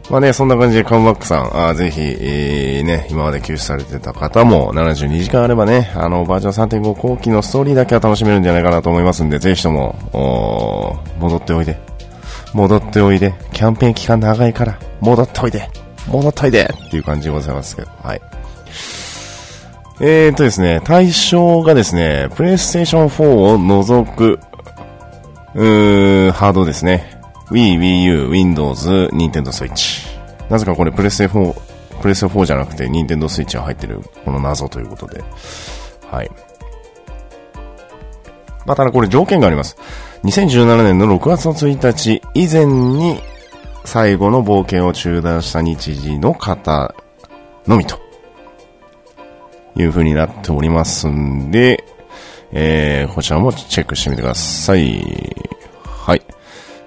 [0.10, 11.80] まあね、そんな感じでカムバックさん、あぜひ、えー、ね、今まで休止されてた方も72時間あればね、あの、バージョン3.5後期のストーリーだけは楽しめるんじゃないかなと思いますんで、ぜひとも、お戻っておいで。
[12.54, 13.34] 戻っておいで。
[13.54, 15.70] キャンペーン期間長いから、戻っておいで。
[16.08, 18.22] 戻っておいでっていう感じでございますけど、はい。
[20.04, 24.40] えーとですね、対象がですね、プレイステーション4を除く、
[25.54, 27.22] うーハードですね。
[27.52, 30.08] Wii、Wii U、Windows、Nintendo Switch。
[30.50, 31.54] なぜかこれプレステ4、
[32.02, 35.24] プレステ4じゃなくて Nintendo Switch が入ってる、この謎ということで。
[36.10, 36.32] はい。
[38.66, 39.78] まあ、ただこれ条件があります。
[40.24, 43.22] 2017年の6月の1日以前に
[43.86, 46.96] 最後の冒険を中断した日時の方
[47.68, 48.00] のみと
[49.76, 51.84] いう風になっておりますんで、
[52.52, 55.04] えー、こちらもチェックしてみてください。
[55.86, 56.22] はい。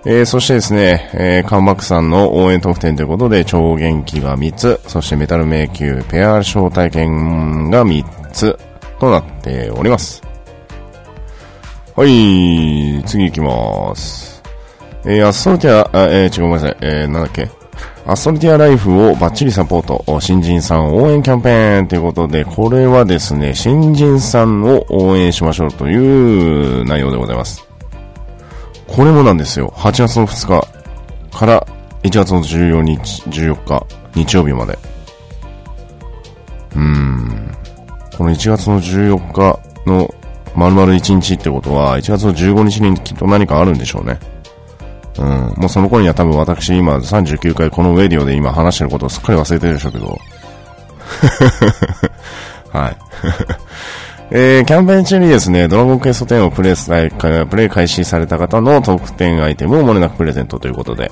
[0.06, 8.58] えー、そしてですね、えー、カンバックさんの応援特典ということで、超元気が3つ、そしてメタル迷宮ペア招待券が3つ
[9.00, 10.22] となっております。
[11.96, 14.42] はい、次行きます。
[15.06, 17.48] えー、アストルティア、あえー、違うごめんなさい、えー、なんだっけ？
[18.06, 27.66] アストルティアライフをバッチリサポート、新人さん応援キャンペーンということで、これはですね、新人さんを応援しましょうという内容でございます。
[28.86, 29.72] これもなんですよ。
[29.74, 30.60] 8月の2
[31.30, 31.66] 日から
[32.02, 34.78] 1月の14日、14日、日曜日まで。
[36.76, 37.56] うーん。
[38.18, 40.14] この1月の14日の
[40.54, 44.18] 丸々1日ってことは、1月の15日にきっと何かあるんでしょうね。
[45.18, 45.26] うん。
[45.56, 50.18] もうその頃には多分私今39回このウェディオで今話してることをすっかり忘れてるでしょうけど。
[52.72, 52.96] はい。
[54.30, 61.10] えー、キャンペーン中にですね、ドラゴンクエスト10をプレイプレイ開始された方の特典アイテムを漏れなくプレゼントということで。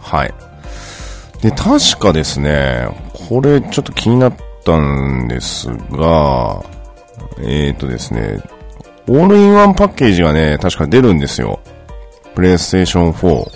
[0.00, 0.34] はい。
[1.42, 2.88] で、確かですね、
[3.28, 6.62] これちょっと気になったんですが、
[7.40, 8.40] えーとですね、
[9.08, 11.60] オールインワンパッケージがね、確か出るんですよ。
[12.38, 13.50] プレイステーション4。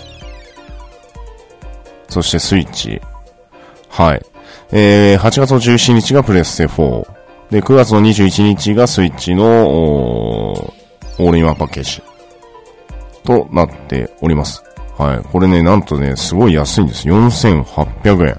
[2.09, 3.01] そしてスイッチ。
[3.87, 4.25] はい。
[4.73, 7.07] えー、8月の17日がプレステ4。
[7.49, 12.01] で、9月の21日がスイッチの、オールインワンパッケージ。
[13.23, 14.61] となっております。
[14.97, 15.23] はい。
[15.31, 17.07] これね、なんとね、すごい安いんです。
[17.07, 18.37] 4800円。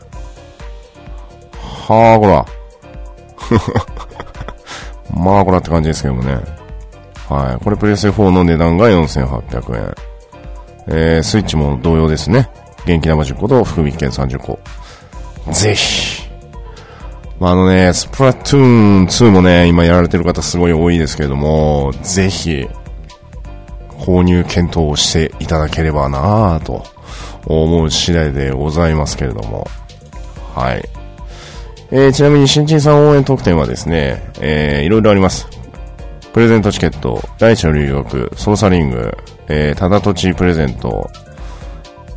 [1.88, 2.44] はあ、こら。
[5.10, 6.38] まあ、こらって感じですけどもね。
[7.30, 7.64] はい。
[7.64, 10.13] これプレステ4の値段が4800円。
[10.86, 12.50] えー、スイッチも同様ですね。
[12.86, 14.58] 元気玉10個と福引券30個。
[15.52, 16.22] ぜひ。
[17.40, 22.68] まあ、あのね、スプラトゥーン2もね、今やられてる方すごい多いですけれども、ぜひ、
[23.98, 26.84] 購入検討をしていただければなぁと
[27.46, 29.66] 思う次第でございますけれども。
[30.54, 30.88] はい。
[31.90, 35.46] えー、ちなみに新人さん応援特典はですね、えー、いろいろあります。
[36.32, 39.16] プレゼントチケット、大地の留学、操作リング、
[39.48, 41.10] えー、ただ土地プレゼント、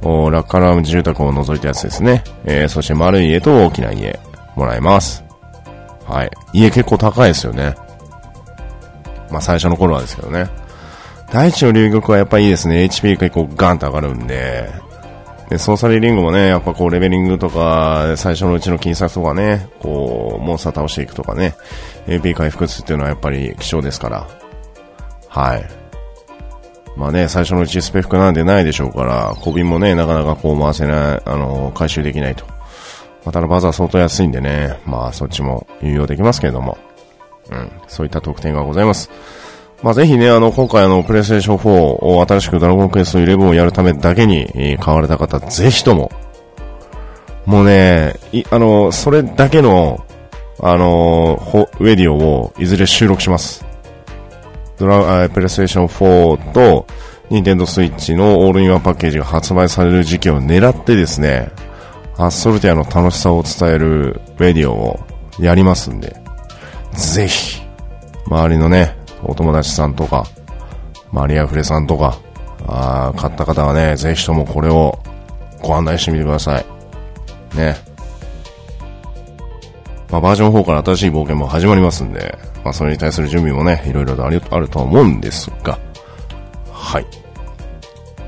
[0.04, 2.24] おラッカラム住宅を除いたやつですね。
[2.46, 4.20] えー、そして丸い家と大きな家、
[4.56, 5.24] もらえます。
[6.06, 6.32] はい。
[6.54, 7.76] 家結構高いですよね。
[9.30, 10.48] まあ最初の頃はですけどね。
[11.32, 12.86] 大地の留学はやっぱいいですね。
[12.86, 14.70] HP 結構ガンと上がるんで。
[15.50, 21.56] で、ソーサリーリングもね、やっぱこうレベリングとか、最初のうちの金策とかね、こう、モンスター倒していくとかね、
[22.08, 24.28] AP 回復っていうのはやっぱり貴重ですから。
[25.30, 25.87] はい。
[26.98, 32.46] まあね、最初のうちスペックなんでないでしょうから、小瓶もね、なかなかこう回せない、あの、回収できないと。
[33.24, 36.78] またのバズは相当安いんでね、まあそっちも有用できますけれども。
[37.50, 39.10] うん、そういった特典がございます。
[39.84, 46.12] まあ、ぜひね、あの、今回あの、プレイステーション4を新しくドラゴンクエスト11をやるためだけに、買われた方、ぜひとも、
[47.46, 50.04] もうね、い、あの、それだけの、
[50.60, 51.40] あの、
[51.80, 53.67] ウェディオをいずれ収録します。
[54.78, 56.86] ドラ、プレイステーション4と、
[57.30, 61.52] ニンテンドスイッチのオールインワンパッケージが発売される時期を狙ってですね、
[62.18, 65.00] アッソルティアの楽しさを伝えるウェディオを
[65.40, 66.16] やりますんで、
[66.94, 67.62] ぜひ、
[68.28, 70.26] 周りのね、お友達さんとか、
[71.12, 72.18] マリアフレさんとか、
[72.68, 75.00] あ買った方はね、ぜひともこれを
[75.62, 76.66] ご案内してみてください。
[77.56, 77.87] ね。
[80.12, 85.78] まあ、バージョン4から新しい冒険も始まりますんで、まあ、それに対する準備もね、いろいろとあるあると思うんですが、
[86.72, 87.06] はい。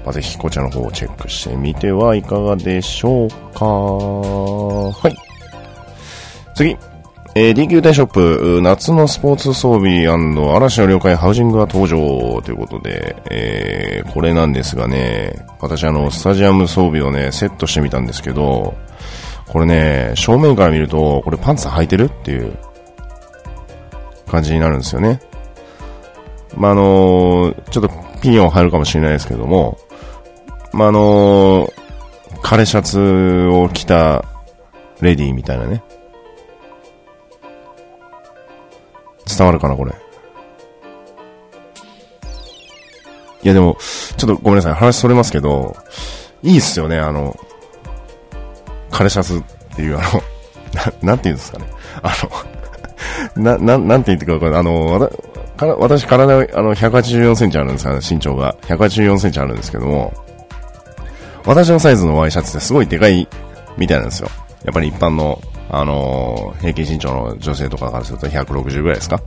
[0.03, 3.65] まあ、ぜひこちらの方をチェックしてみてはいかがでしょうか。
[3.65, 5.15] はい。
[6.55, 6.77] 次。
[7.35, 18.73] えー、DQ 大ショップ、夏のスポーツ装備嵐の了解ハウジングが登場ということで、えー、これなんですがね、私あの、スタジアム装備をね、セットしてみたんですけど、
[19.49, 22.55] これね、正面から見ると、これパンツ履いてるっていう
[24.27, 25.19] 感じになるんですよね。
[26.55, 29.77] まあ、あのー、ちょっとピンを入るかもしれないですけども、
[30.71, 31.73] まあ、あのー、
[32.43, 32.99] 枯れシャツ
[33.51, 34.23] を着た
[35.01, 35.81] レディーみたいなね、
[39.25, 39.93] 伝わるかな、これ。
[43.41, 43.77] いやでも、
[44.17, 45.75] ちょっとごめんなさい、話それますけど、
[46.43, 47.35] いいっすよね、あの、
[48.91, 49.41] カレシャツっ
[49.75, 50.23] ていうあの、
[50.73, 51.65] な、 なんて言うんですかね。
[52.01, 52.13] あ
[53.35, 55.09] の、 な、な、なんて言ってくか、あの、わ
[55.57, 58.55] た、私体、あの、184センチあるんですから、身長が。
[58.67, 60.13] 184センチあるんですけども、
[61.45, 63.27] 私のサイズのワイシャツってすごいでかい
[63.77, 64.29] みたいなんですよ。
[64.63, 69.21] やっぱり一般のあの、平均身長の女性とかからすると160ぐらいですか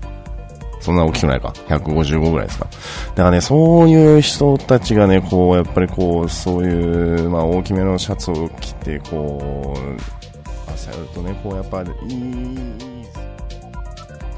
[0.82, 12.58] そんな大きくないか ?155 ぐらいですかだからね、そういう人たちがね、こう、やっぱりこう、そういう、まあ、大きめのシャツを着て、こう、朝やるとね、こう、やっぱり、いい、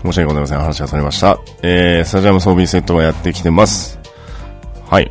[0.05, 0.59] 申し訳ございません。
[0.59, 1.39] 話がされました。
[1.63, 3.99] えー、スタジアム装備セットがやってきてます。
[4.87, 5.11] はい。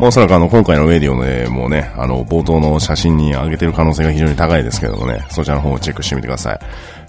[0.00, 6.60] まあ、おそらくあの、今回のウェディオの絵もね、あの、冒頭の写真に上げてる可能性が非常に高いですけどもね、そちらの方をチェックしてみてください。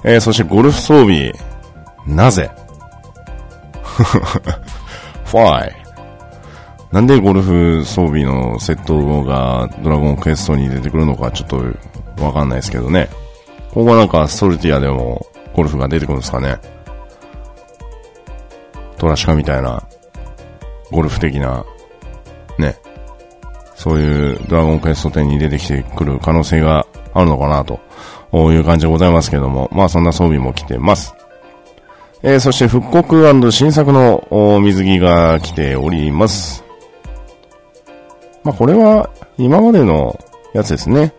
[0.03, 1.33] えー、そしてゴルフ装備、
[2.05, 2.51] なぜ
[5.31, 5.71] ?Why?
[6.91, 11.63] なんでゴルフ装備のセットがドラゴンクエストに出てくるのかちょっと
[12.21, 13.09] わかんないですけどね。
[13.69, 15.25] ここはなんかソルティアでも
[15.55, 16.57] ゴルフが出てくるんですかね。
[18.97, 19.81] トラシカみたいな
[20.91, 21.65] ゴルフ的な
[22.57, 22.75] ね、
[23.75, 27.79] そういうドラゴンクエスト10に出てきてくる可能性があるのかなと
[28.51, 31.15] いう感じでございますけども、まあそんな装備も来てます。
[32.23, 36.63] えー、そして復刻新作の水着が来ております。
[38.43, 40.19] まあこれは今までの
[40.53, 41.13] やつですね。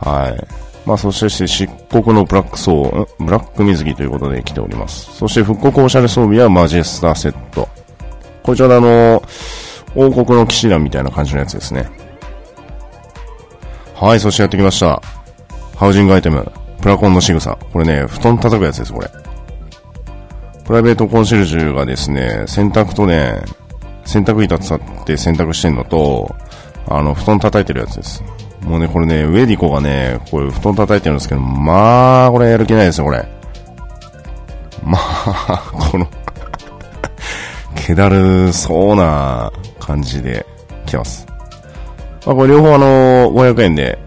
[0.00, 0.46] はい。
[0.86, 5.16] まあそして漆黒のブラックソー、ブラック水着ということで来ております。
[5.16, 7.68] そして復刻オシャレ装備はマジェスターセット。
[8.42, 9.22] こちらあの
[9.96, 11.88] 王国の騎士団みたいな感じのやつですね。
[13.94, 15.00] はい、そしてやってきました。
[15.76, 16.52] ハウジングアイテム。
[16.82, 17.56] プラコンの仕草。
[17.72, 19.08] これね、布団叩くやつです、これ。
[20.64, 23.42] プライベートコンシェルジュがですね、洗濯とね、
[24.04, 26.34] 洗濯板使って洗濯してんのと、
[26.88, 28.22] あの、布団叩いてるやつです。
[28.62, 33.26] もうね、これね、ウェディコがね、こういう布団叩いてるんですけど、まあ、これやる気ないですよ、これ。
[34.82, 36.06] まあ、 この
[37.76, 40.46] 気だるそうな感じで
[40.86, 41.26] 来てます。
[42.24, 43.98] まあ、これ両方あの、500円で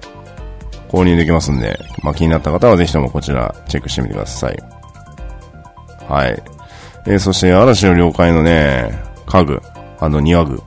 [0.89, 4.76] 購入できますんで、まあ、気になった方はぜひともこちらチェックしてみてください。
[6.07, 6.43] はい。
[7.05, 9.61] えー、そして嵐の了解のね、家具、
[9.99, 10.61] あの庭具。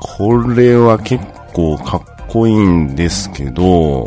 [0.00, 4.04] これは結構かっこいいんですけど、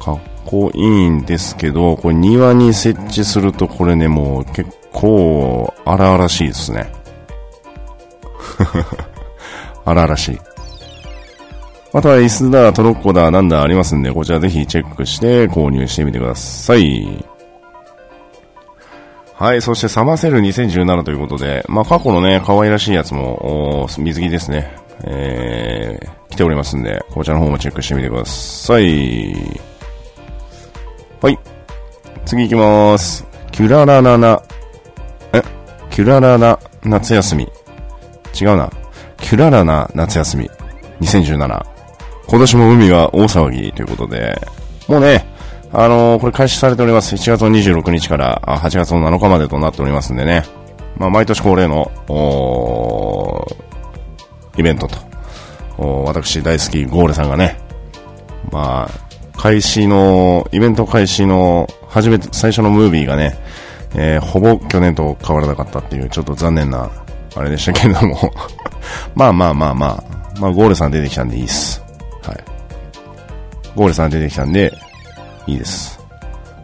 [0.00, 6.92] かっこいいんですけど、これ庭に設置するとこれね、もう結構荒々しいですね。
[9.84, 10.38] 荒々しい。
[11.92, 17.24] または椅子だ、トロッコだ、なんだありますんで、こちらぜひチェックして購入してみてください。
[19.38, 24.74] はい、そしてサマーセル2017ということで、まあ過去のね、可愛らしいやつも、水着ですね。
[25.04, 29.34] えー、来ておりますんで、こちらの方もチェックしてみてください。
[31.20, 31.38] はい。
[32.24, 33.26] 次行きまーす。
[33.52, 34.42] キュラララナ、
[35.34, 35.42] え？
[35.90, 37.46] キュラララ夏休み。
[38.40, 38.70] 違うな。
[39.18, 40.50] キュララな夏休み。
[41.02, 41.66] 2017。
[42.26, 44.40] 今年も海は大騒ぎということで、
[44.88, 45.26] もうね、
[45.72, 47.14] あのー、これ開始されております。
[47.14, 50.44] 7月の26日から8月の7日までとなっておりますんでね。
[50.96, 51.90] まあ、毎年恒例の、
[54.56, 57.58] イベントと、私大好きゴーレさんがね、
[58.50, 63.36] まあ、開始の、イベント開始の、初めて、最初のムービーがね、
[63.94, 66.90] えー、ほぼ去年と変わらなかったっていう、ちょっと残念な、
[67.34, 68.32] あれでしたけれども
[69.14, 70.04] まあまあまあまあ、
[70.40, 71.82] まあゴーレさん出てきたんでいいっす。
[72.22, 72.44] はい。
[73.74, 74.72] ゴーレさん出てきたんで、
[75.46, 76.00] いいです。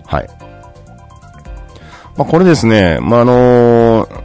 [0.06, 0.28] はい。
[2.16, 4.22] まあ、これですね、まあ、あのー、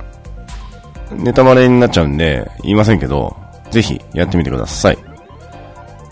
[1.11, 3.35] ネタバレになっちゃうんで、言いませんけど、
[3.71, 4.97] ぜひやってみてください。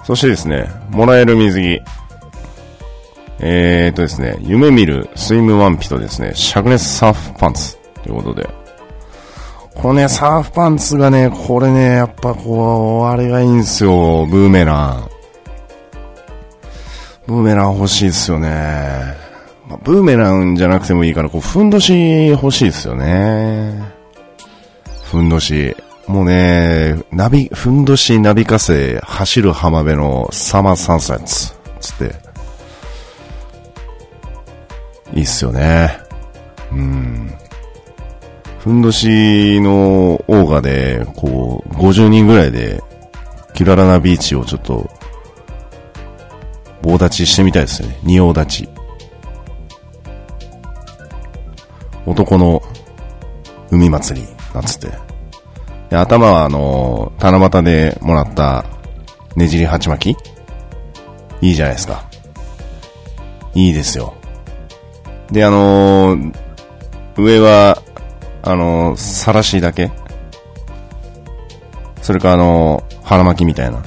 [0.03, 1.81] そしてですね、もらえる水着。
[3.39, 8.49] えーとですね、夢見るスイムワンピとですね、灼熱サーフパンツということで。
[9.73, 15.09] このね、サーフパンツがね、これね、やっぱこう、あれがいいんですよ、ブーメラン。
[17.27, 18.49] ブーメラン欲しいですよね。
[19.67, 23.81] まあ、ブーメランじゃなくてもいいから、こう、ふんどし欲しいですよね。
[25.03, 25.75] ふんどし。
[26.07, 32.15] もうね、ナビ、ふんどしなびかせ、走る浜辺のサマーサンセッツ、つって。
[35.15, 35.97] いいっすよね。
[36.71, 37.33] うん。
[38.59, 42.83] ふんどしのオーガで、こう、50人ぐらいで、
[43.55, 44.87] キララなビーチをちょっと
[46.85, 47.97] 棒立ちしてみたいですね。
[48.03, 48.69] 仁王立ち。
[52.05, 52.61] 男の
[53.71, 54.91] 海祭り、なんつって。
[55.89, 58.65] で、頭はあのー、七夕でもらった
[59.35, 61.45] ねじり鉢巻き？
[61.47, 62.07] いいじゃないですか。
[63.55, 64.13] いいですよ。
[65.31, 66.33] で、あのー、
[67.17, 67.81] 上は、
[68.43, 69.91] あのー、さらしだけ？
[72.03, 73.81] それかあの、腹巻きみたいな。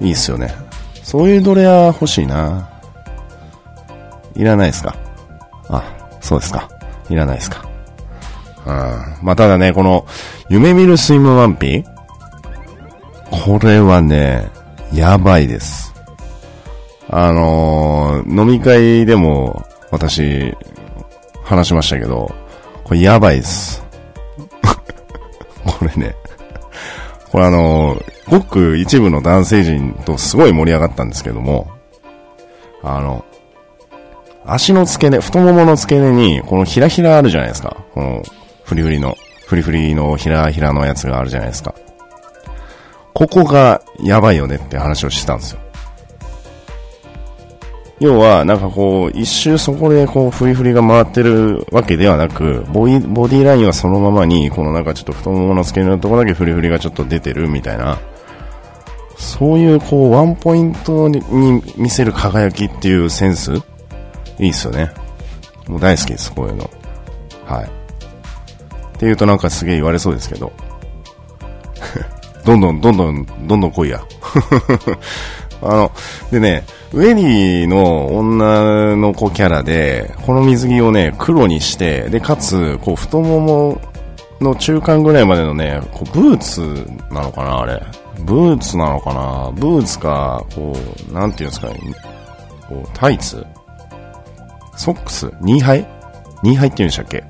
[0.00, 0.54] いいっすよね。
[1.02, 2.68] そういうドレア欲しいな。
[4.34, 4.94] いらないですか？
[5.68, 5.82] あ、
[6.20, 6.68] そうですか。
[7.08, 7.64] いらないですか。
[8.66, 9.24] うん。
[9.24, 10.06] まあ、ただね、この、
[10.48, 11.84] 夢見るスイムワンピ？
[13.30, 14.50] これはね、
[14.92, 15.94] やばいです。
[17.10, 20.54] あのー、飲み会でも私、
[21.42, 22.30] 話しましたけど、
[22.84, 23.82] これやばいです。
[25.64, 26.14] これね、
[27.30, 31.70] これあの、ごく一部の男性陣とすごい盛り上がったんですけども、
[32.82, 33.24] あの、
[34.46, 37.76] 足の付け根、太ももの付け根に、このひらひらあるじゃないですか。
[37.92, 38.22] この、
[38.64, 39.16] フリフリの、
[39.46, 41.74] フリフリのひらひらのやつがあるじゃないですか。
[43.12, 45.60] ここがやばいよねって話をしてたんですよ。
[48.00, 57.98] 要は、なんかこう、一周そこでこう、フリフリが回ってるわけではなく、ボディ、ボディラインはそのままに、このなんかちょっと太ももの付け根のところだけフリフリがちょっと出てるみたいな、
[59.16, 61.20] そういうこう、ワンポイントに
[61.76, 63.52] 見せる輝きっていうセンス
[64.38, 64.92] いいっすよね。
[65.66, 66.70] もう大好きです、こういうの。
[67.46, 67.64] はい。
[67.64, 70.52] って言うとなんかすげえ言われそうですけど。
[72.44, 74.00] どんどん、どんどん、どんどん来いや。
[75.60, 75.92] あの、
[76.30, 83.80] でね、ウェディの女の子キャラで、この水着をね、黒にして、で、かつ、こう、太もも
[84.40, 86.60] の中間ぐらいまでのね、こうブーツ
[87.12, 87.82] なのかな、あれ。
[88.20, 89.50] ブーツなのかな。
[89.54, 90.76] ブーツか、こ
[91.10, 91.78] う、なんていうんですかね。
[92.68, 93.44] こう、タイツ。
[94.76, 95.30] ソックス。
[95.40, 95.86] ニーハイ？
[96.42, 97.24] ニーハイって言うんでしたっけ？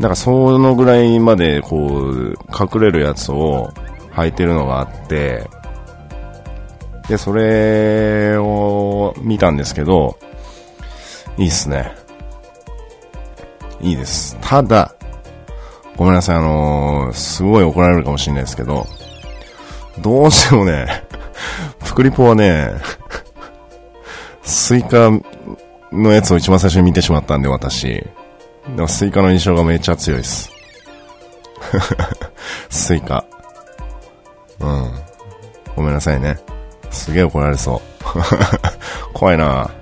[0.00, 3.70] だかそのぐらいまでこう、隠れるやつを
[4.12, 5.50] 履いてるのがあって、
[7.08, 10.18] で、それを見たんですけど、
[11.38, 11.92] いいっすね。
[13.80, 14.36] いいです。
[14.40, 14.94] ただ、
[15.96, 18.86] ごめんなさい、あのー、すごい怒られるかもしれないですけど、
[20.00, 21.04] どうしてもね、
[21.80, 22.72] プクリポはね、
[24.42, 25.10] スイカ
[25.92, 27.86] のやつを一番最初に見てしまったんで、私。
[28.76, 30.50] でもスイカの印象がめっちゃ強いです。
[32.68, 33.24] スイカ。
[34.60, 34.92] うん。
[35.74, 36.38] ごめんなさいね。
[36.90, 37.80] すげえ怒られそう。
[39.12, 39.70] 怖いな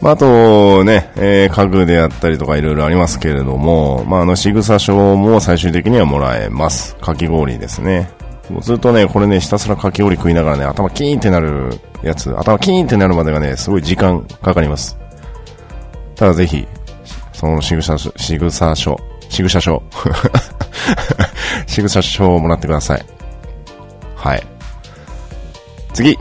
[0.00, 6.96] まあ、あとね、えー、家具であったりとかいろいろありますけれども、まあ、あの、しぐさ書も最終的にはもらえます。
[6.96, 8.10] かき氷ですね。
[8.60, 14.98] ずっとね、これね、ひたすらかき氷食いながらね、頭キーンってなるやつ、頭キーンってなるまでがね、すごい時間かかります。
[16.16, 16.66] ただぜひ、
[17.32, 19.82] その仕草書、仕草書、仕草書、
[21.66, 23.04] 仕草書をもらってください。
[24.22, 24.46] はい。
[25.92, 26.16] 次、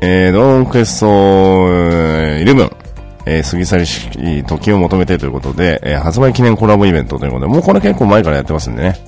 [0.00, 2.84] えー、ドーンクエスト11。
[3.26, 8.98] えー、過ぎ去りし時を求めてということで、えー、発売記念コラボイベントということで、もうこれ結構前からやってますんでね。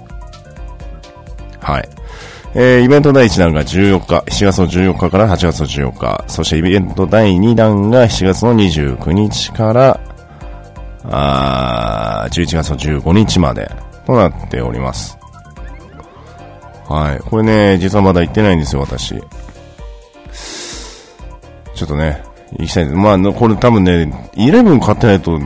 [1.60, 1.88] はい。
[2.54, 10.00] えー、イベント第1弾が14日、7月の14日から8月の14日、そしてイベント第2弾が7月の29日から、
[11.10, 13.70] あ11月の15日まで
[14.06, 15.15] となっております。
[16.88, 17.18] はい。
[17.18, 19.14] これね、実はまだ行ってないんですよ、私。
[21.74, 22.22] ちょっとね、
[22.58, 22.96] 行きたいです。
[22.96, 25.38] まあ、これ多分ね、11買ってないと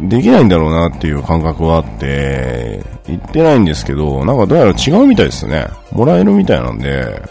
[0.00, 5.66] できないんだろうなっていう感覚はあって、行ってないんですけど、なんかどうやら違うみたいですね。
[5.92, 7.22] もらえるみたいなんで、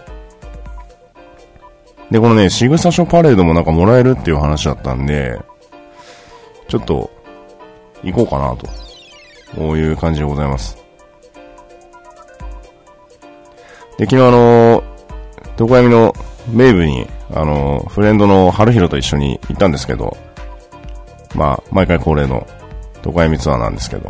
[2.10, 5.38] で、このね、仕草書パレードもなんかもらえるっていう話だったんで、
[6.68, 7.10] ちょっと、
[8.04, 8.68] 行こうかなと、
[9.56, 10.77] こういう感じでございます。
[13.98, 14.84] で、昨日あの、
[15.60, 16.14] 床闇の
[16.52, 20.16] 名部にあの、フレンドの春広と一緒に行ったんですけど、
[21.36, 22.48] まあ、毎回恒例の、
[23.06, 24.10] 床闇ツアーなんですけど、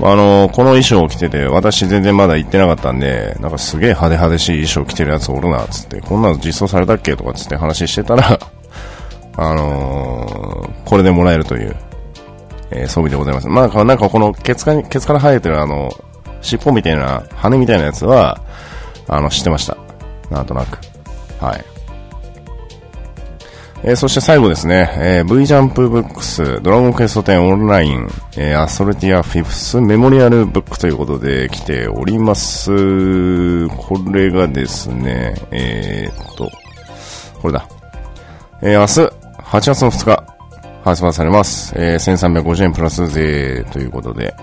[0.00, 8.38] あの、この衣装を着てて、私全然まだ行ってなかったんで、なんかすげえ派手派手しい衣装着てるやつおるな、つって、こんなの実装されたっけとかつって話してたら、
[9.36, 11.76] あのー、これでもらえるという、
[12.70, 13.48] えー、装備でございます。
[13.48, 15.90] まあ、なんかこのケツかケツから生えてるあの、
[16.42, 18.40] 尻尾みたいな、羽みたいなやつは、
[19.08, 19.76] あの、知ってました。
[20.30, 20.78] なんとなく。
[21.40, 21.64] はい。
[23.84, 33.68] えー、そして最後ですね、えー、V ジャンプブックス、ドラゴンクエスト10オンライン、えー、アソルティアフィフスメモリアルブックということで来ております。
[33.68, 36.50] これがですね、えー、っと、
[37.40, 37.68] これだ。
[38.62, 40.38] えー、明日、8月の2日、
[40.82, 41.72] 発売されます。
[41.76, 44.34] えー、1350円プラス税ということで、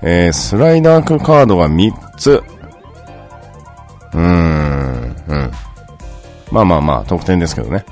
[0.00, 2.42] えー、スライダークカードが3つ。
[4.14, 5.50] うーん、うん。
[6.50, 7.84] まあまあまあ、特典ですけどね。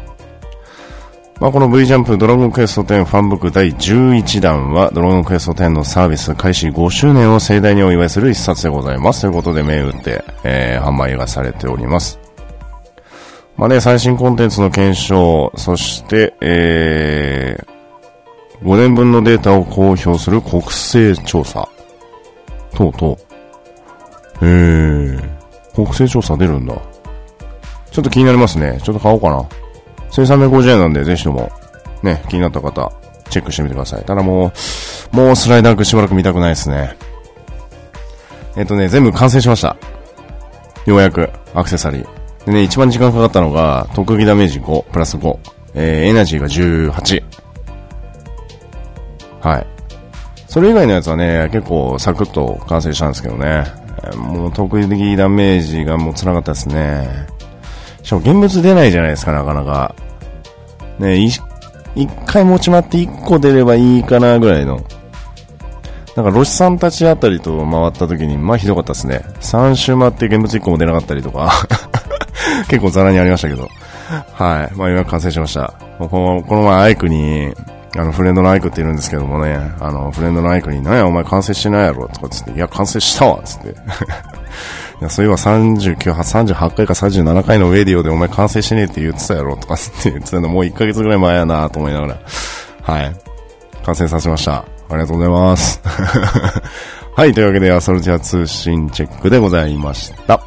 [1.40, 9.22] まあ、この V ジャンプドラゴンクエスト10ファンブック第11弾はドラゴンクエスト10のサービス開始5周年を盛大にお祝いする一冊でございます。
[9.22, 12.18] ということで銘打って、えー、販売がされております。
[13.56, 21.66] まあね、最新コンテンツの検証、そして、えー、5年分のデータを公表する国勢調査。
[22.74, 23.16] 等々。
[24.42, 25.39] へー。
[25.74, 26.74] 国勢調査出るんだ。
[27.90, 28.78] ちょっと気になりますね。
[28.82, 29.48] ちょっと買おうかな。
[30.10, 31.50] 1350円なんで、ぜひとも、
[32.02, 32.92] ね、気になった方、
[33.28, 34.04] チェックしてみてください。
[34.04, 34.52] ただも
[35.12, 36.96] う、もうスライダークしばらく見たくないですね。
[38.56, 39.76] えっ、とね、全部完成しました。
[40.86, 42.46] ようやく、アクセサリー。
[42.46, 45.38] でね、一番時間かかったのが、特技ダメージ5、プラス5。
[45.74, 47.22] えー、エナジーが18。
[49.40, 49.66] はい。
[50.48, 53.64] それ以外のやつはね、結構サクッと完成したんですけどね。
[54.16, 57.26] もう特技ダメージがもう辛かったですね。
[58.02, 59.94] しかも現物出ないじゃないですか、なかなか。
[60.98, 61.40] ね、一
[62.26, 64.80] 回持ち回って一個出ればいいかなぐらいの。
[66.16, 69.22] なんか、ロシさんたちあたりと回った時に、まあひどかったですね。
[69.40, 71.52] 3周回って現物1個も出なかったりとか
[72.68, 73.68] 結構ザラにありましたけど。
[74.32, 74.76] はい。
[74.76, 75.72] まあ今完成しました。
[75.98, 77.54] このこの前アイクに、
[77.96, 83.68] あの、フレンドのアイクっているんですけどもね、あの、フレンドのアイクに、なんやお前完成してないやろとかつって、いや、完成したわつって。
[85.00, 92.18] いや、そういえば39、38回か37回のウェディオでお前完成しねえって言ってたやろとかつって言ってたのもう1ヶ月ぐらい前やなと思いながら。
[92.82, 93.16] はい。
[93.84, 94.56] 完成させました。
[94.56, 95.80] ありがとうございます。
[97.16, 100.40] はい、というわけで、アソルティア通信チェックでございました。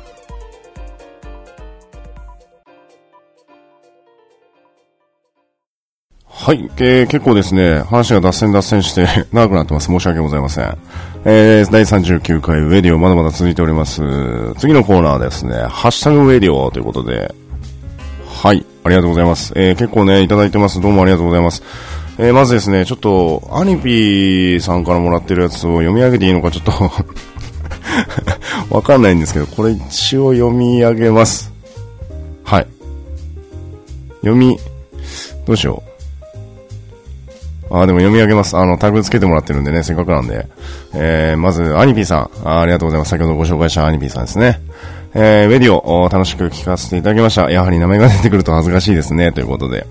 [6.44, 9.86] はい、えー、結構ですね、話が脱線脱線して 長くなってます。
[9.86, 10.78] 申し訳ございません。
[11.24, 14.02] えー、第39回ウェディオまだまだ続いております。
[14.58, 17.34] 次のコーナーですね、ハッシュタグウェディオということで、
[18.28, 19.54] はい、ありがとうございます。
[19.56, 20.82] えー、結構ね、いただいてます。
[20.82, 21.64] どうもありがとうございます。
[22.18, 26.91] えー、まずですね、ちょっと、アニピーさんからもらってるやつを読み上げていいのかちょっと
[28.70, 31.54] わかんないんですけど、これ一応読み上げます。
[32.44, 32.68] はい。
[34.20, 34.60] 読み、
[35.48, 35.93] どうしよう。
[37.74, 38.56] あ、でも読み上げます。
[38.56, 40.48] あの、タグつけてもらってるんでね、せっかくなんで。
[40.94, 42.62] えー、まず、アニピーさんあ。
[42.62, 43.10] ありがとうございます。
[43.10, 44.62] 先ほどご紹介したアニピーさんですね。
[45.16, 47.50] えー、ウェディオ、楽しく聞かせていただきました。
[47.50, 49.88] やはり名前が出てくると恥ずかしいですね、ということで。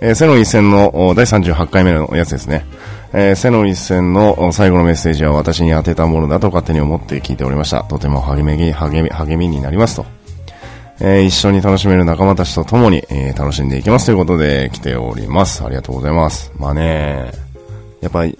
[0.00, 2.64] えー、セノ一戦の第38回目のやつですね。
[3.12, 7.84] えー、セノ一戦の最後のメッセージは私に当てたものだと勝手に思って聞いておりました。
[7.84, 10.19] とても励み、励み、励みになりますと。
[11.02, 15.64] えー、一緒に楽しめる仲間たちと共に、えー、楽しんでいきますということで来ております。
[15.64, 16.52] ありがとうございます。
[16.58, 17.32] まあね、
[18.02, 18.38] やっぱり、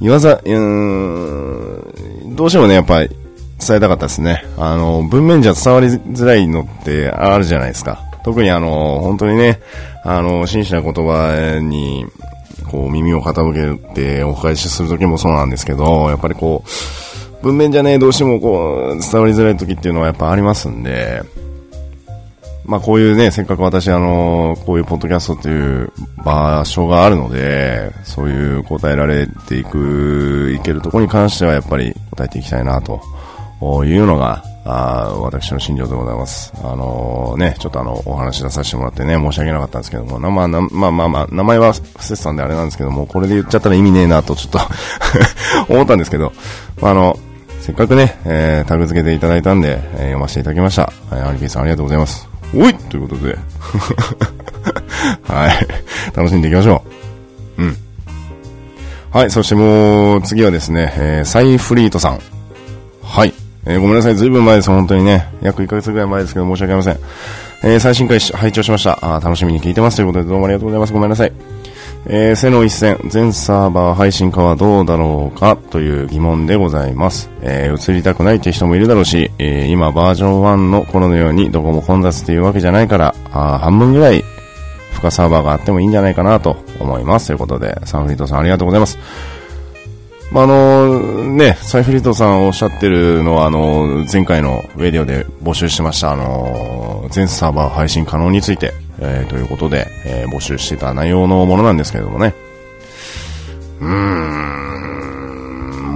[0.00, 3.08] 言わざ、うん、どうしてもね、やっぱり
[3.58, 4.44] 伝えたかったですね。
[4.58, 8.00] あの、文面じゃ伝わりづらいのってあるじゃないですか。
[8.22, 9.60] 特にあの、本当にね、
[10.04, 12.06] あの、真摯な言葉に、
[12.70, 16.68] こう、耳を傾けてお返しするときもそうなんですけど、やっぱりこう、
[17.42, 21.22] 文面じゃね、どうしてもこう、伝わりづらい時っていうのはやっぱありますんで、
[22.64, 25.92] まあこういうね、せっかく私あの、こういうポッドキャストっていう
[26.24, 33.00] 場所があるので、そういう答えられていく、いけるとこに関してはやっぱり答えていきたいなと
[33.84, 36.52] いうのが、あ私の心情でございます。
[36.62, 44.58] あのー、ね、ちょっとあの、お話出させてもらってね、申し訳なかったんですけども、まあ、まあ、まあまあ、名前は伏せてたんであれなんですけども、これで言っちゃったら意味ねえなとちょっと
[45.72, 46.32] 思ったんですけど、
[46.82, 47.18] あの、
[47.60, 50.92] せっかくね、えー、タグ付けていただいたんで、えー、読ませていただきました。
[51.10, 52.28] はい、アリピーさんありがとうございます。
[52.54, 53.38] おいということで。
[55.28, 56.16] はい。
[56.16, 56.82] 楽しんでいきましょ
[57.58, 57.62] う。
[57.62, 57.76] うん。
[59.12, 62.20] はい、そしてもう、次はですね、えー、サイフリートさん。
[63.02, 63.34] はい。
[63.66, 65.28] えー、ごめんなさい、ずいぶん前です、本当にね。
[65.42, 66.98] 約1ヶ月ぐらい前ですけど、申し訳ありません。
[67.62, 68.98] えー、最新回拝聴しました。
[69.02, 70.92] あ楽しみに聞いてますということで、どうもありがとうございます。
[70.92, 71.32] ごめんなさい。
[72.06, 77.30] えー、背の一戦、全サーバー配信化はどうだろうかという疑問でございます。
[77.42, 84.24] えー、移りたくないって人もいるだろうし、えー、今バージョン1の頃のようにどこも混雑っていうわけじゃないから、あ半分ぐらい
[84.92, 87.28] 負荷サーバーがあってもいいんじゃないかなと思います。
[87.28, 88.98] ということで、サンフリートさんありがとうございます。
[90.32, 102.34] まあ、あのね、サイフリートさんおっしゃってるのは、あの前回のウェディオで募集してました、あの全サーバー配信可能について、えー、ということで、えー、募集してた内容のものなんですけれどもね。
[103.80, 104.50] うーん、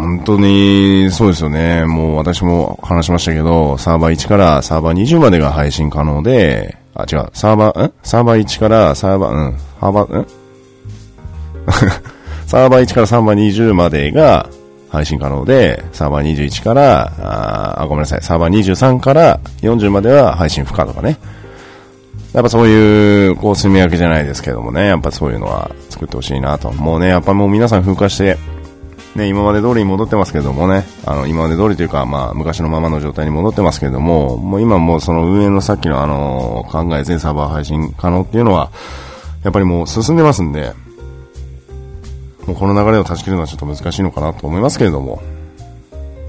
[0.00, 1.84] 本当に、そうですよね。
[1.84, 10.26] もう私も話しましたけど、サーバー1からサーバー20までが配信可能で、あ、違う、サーバー、んサーバー1からサーバー、うん、 サーバー、ん
[12.46, 14.48] サーバー1からサーバー20までが
[14.90, 21.18] 配信可能で、サーバー21から、あごめんなさい、サーバー23から40までは配信不可とかね。
[22.34, 26.72] やっぱそういう、こう、住み分けじゃないですけどもね、やっぱそういうのは作ってほしいなと。
[26.72, 28.36] もうね、やっぱもう皆さん風化して、
[29.14, 38.72] ね、今まで通りに戻ってますけどもね、あの、今まで通りというか、まあ、昔のままの状態に戻ってますけども、もう今もうその運営のさっきのあの、考え全サーバー配信可能っていうのは、
[39.44, 40.72] やっぱりもう進んでますんで、
[42.48, 45.22] もうこの流れを断ち切るのはちょっと難しいのかなと思いますけれども、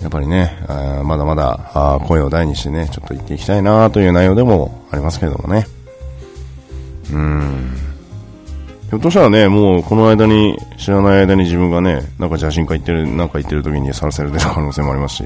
[0.03, 5.65] やっぱりね、あまだまだ声を大にしてね、ちょっと言っていきたいなという内容でもありますけれどもね。
[7.11, 7.77] うん。
[8.89, 15.23] ひょっとしたらね、もうこの間に、知らない間に自分がね、なんか写真家行ってる、なんか言ってる時にさらされてる可能性もありますし、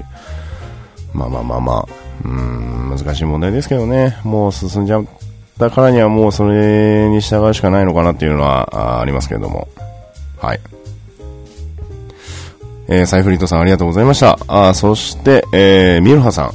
[1.13, 1.85] まあまあまあまあ、
[2.23, 5.05] うん、難しい問題ですけどね、もう進んじゃっ
[5.57, 9.67] たからにはもうそれに従うしかないのかなっていうのはありますけれども、
[10.37, 10.59] はい。
[12.87, 14.39] えー、サイフリートさんありがとうございました。
[14.47, 16.51] あ、そして、えー、ミルハさん。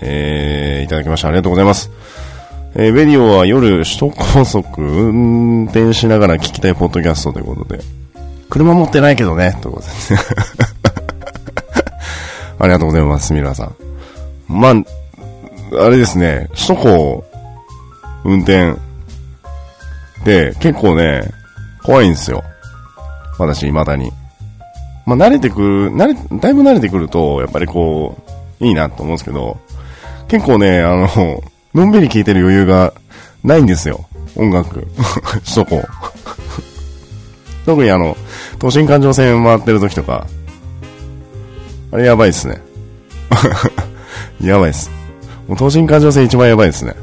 [0.00, 1.28] えー、いただきました。
[1.28, 1.90] ありがとうございます。
[2.74, 7.84] えー、ベリオは夜首都高速運転しながら聞きたいポッドキャストということで。
[8.48, 9.92] 車持ってないけどね、ということで。
[12.58, 13.74] ありがとうございます、ミラーさん。
[14.48, 14.74] まあ、
[15.84, 17.24] あれですね、首都高
[18.24, 18.74] 運転
[20.24, 21.30] で結構ね、
[21.82, 22.42] 怖いんですよ。
[23.38, 24.10] 私、未だに。
[25.04, 28.16] まあ、慣れてくる、慣れ、だいぶ慣れてくると、やっぱりこ
[28.60, 29.58] う、いいなと思うんですけど、
[30.28, 31.42] 結構ね、あの、
[31.74, 32.92] のんびり聴いてる余裕が
[33.42, 34.06] ないんですよ。
[34.36, 34.86] 音楽。
[35.44, 35.82] そこ。
[37.64, 38.16] 特にあの、
[38.58, 40.26] 都心環状線回ってる時とか、
[41.92, 42.60] あれやばいっすね。
[44.42, 44.90] やばいっす。
[45.48, 46.94] もう都心環状線一番やばいですね。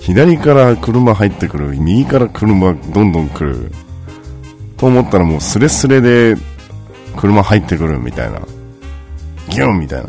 [0.00, 3.72] 左から車入ってくる、右から車どんどん来る。
[4.76, 6.36] と思ったらもうスレスレで
[7.16, 8.40] 車入ってくるみたいな。
[9.48, 10.08] ギュンみたいな。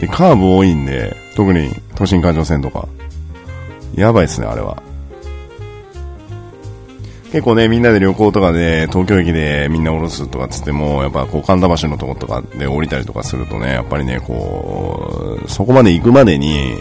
[0.00, 2.88] で、カーブ多いんで、特に都心環状線とか。
[3.94, 4.82] やばいっすね、あれは。
[7.32, 16.74] 結構ね、みんなで旅行とかで、東京駅でみんな降ろすとかつっても、やっぱこう神田橋のとことかで降りたりとかするとね、やっぱりね、こう、そこまで行くまでに、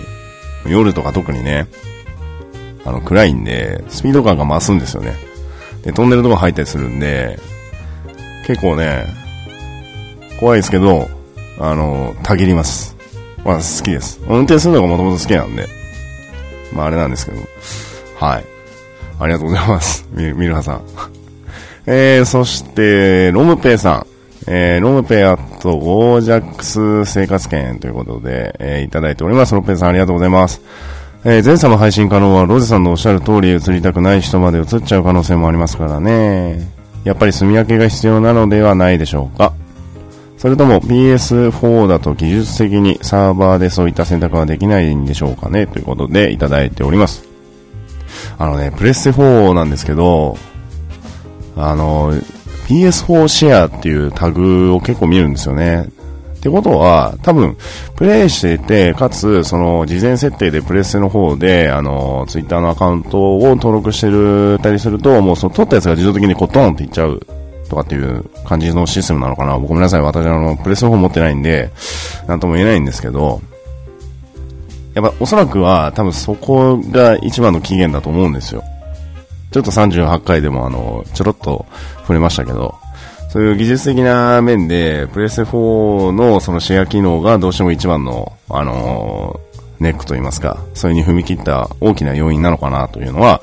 [0.65, 1.67] 夜とか特にね、
[2.85, 5.15] あの、暗いんで、スピード感が増すんですよね。
[5.83, 7.39] で、トンネルとか入ったりするんで、
[8.45, 9.07] 結構ね、
[10.39, 11.07] 怖いですけど、
[11.59, 12.94] あの、たぎります。
[13.45, 14.19] まあ、好きです。
[14.27, 15.67] 運転するのがもともと好きなんで、
[16.73, 17.37] まあ、あれなんですけど、
[18.19, 18.45] はい。
[19.19, 20.07] ありがとうございます。
[20.11, 20.81] みミルハさん。
[21.85, 24.07] えー、そして、ロムペイさん。
[24.47, 29.55] えー、ロムペイアットゴージャックス生活圏ということで、えー、いただいております。
[29.55, 30.61] ロムペイさんありがとうございます。
[31.23, 36.71] えー、全サーバーの配信可能はロゼさんのおっしゃる通り映りたくない人まで映っちゃう可能性もありますからね。
[37.03, 39.53] やっぱり住み分けが必要なのではないでしょうか。
[40.37, 47.27] それとも PS4 だと技術的にサーバーでそういった選択はできないんでしょうかねということでいただいております。
[48.37, 50.37] あのね、プレステ4なんですけど、
[51.55, 52.13] あの、
[52.67, 55.89] PS4 シェアっていうタグを結構見るんですよね。
[56.37, 57.57] ってことは、多分、
[57.95, 67.19] プレイしていて、かつ、その、事前設定でプレステの方で、あの、ツイッターのアカウントを登録してるたりすると、もうその、撮ったやつが自動的にこう、ドンっていっちゃう
[67.69, 69.57] とかっていう感じのシステムなのかな。
[69.57, 70.01] ごめんなさい。
[70.01, 71.71] 私あの、プレスの方持ってないんで、
[72.27, 73.41] なんとも言えないんですけど、
[74.93, 78.63] やっぱおそらくは多分そこが一番の期限だと思うんですよ。
[79.51, 81.65] ちょっと38回でもあの、ちょろっと
[82.01, 82.75] 触れましたけど、
[83.29, 89.39] そういう技術的な面で、プレス4のそのシェア機能がどうしても一番の、あの、
[89.81, 93.41] ネックといいますか、それに踏み切った大きな要因なのかなというのは、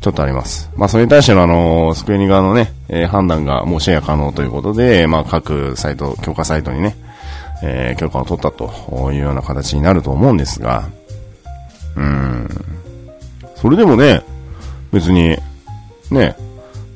[0.00, 0.70] ちょっとあります。
[0.76, 6.96] まあ、それに対してのあの、スクエニ側のね、えー、判断がもうシェア可能ということで、まあ、各サイト、強化サイトにね、
[7.62, 10.88] えー、許可を取ったというような形になると思うんですが、
[11.96, 12.48] うん、
[13.56, 14.22] それでもね、
[14.92, 15.36] 別に、
[16.10, 16.36] ね、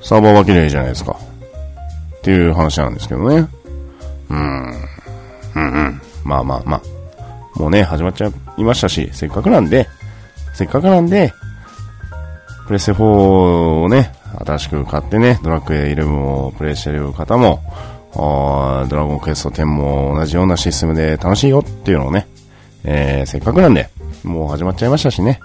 [0.00, 1.16] サーバー分けりゃいいじゃないですか。
[2.18, 3.48] っていう話なんですけどね。
[4.30, 4.70] うん。
[4.70, 4.76] うん
[5.55, 6.00] うん。
[6.24, 7.59] まあまあまあ。
[7.59, 9.88] もうね、始まっちゃいましたし、せっかくなんで、
[10.55, 11.32] せっかくなんで、
[12.66, 14.12] プレステ4をね、
[14.44, 17.62] 新しく買ってね、ドラッグ11をプレイしている方も、
[18.14, 22.26] ドラゴンクエスト10も同じようなシステムで楽しいよっていうのをね、
[22.84, 23.88] えー、せっかくなんで、
[24.24, 25.40] もう始まっちゃいましたしね、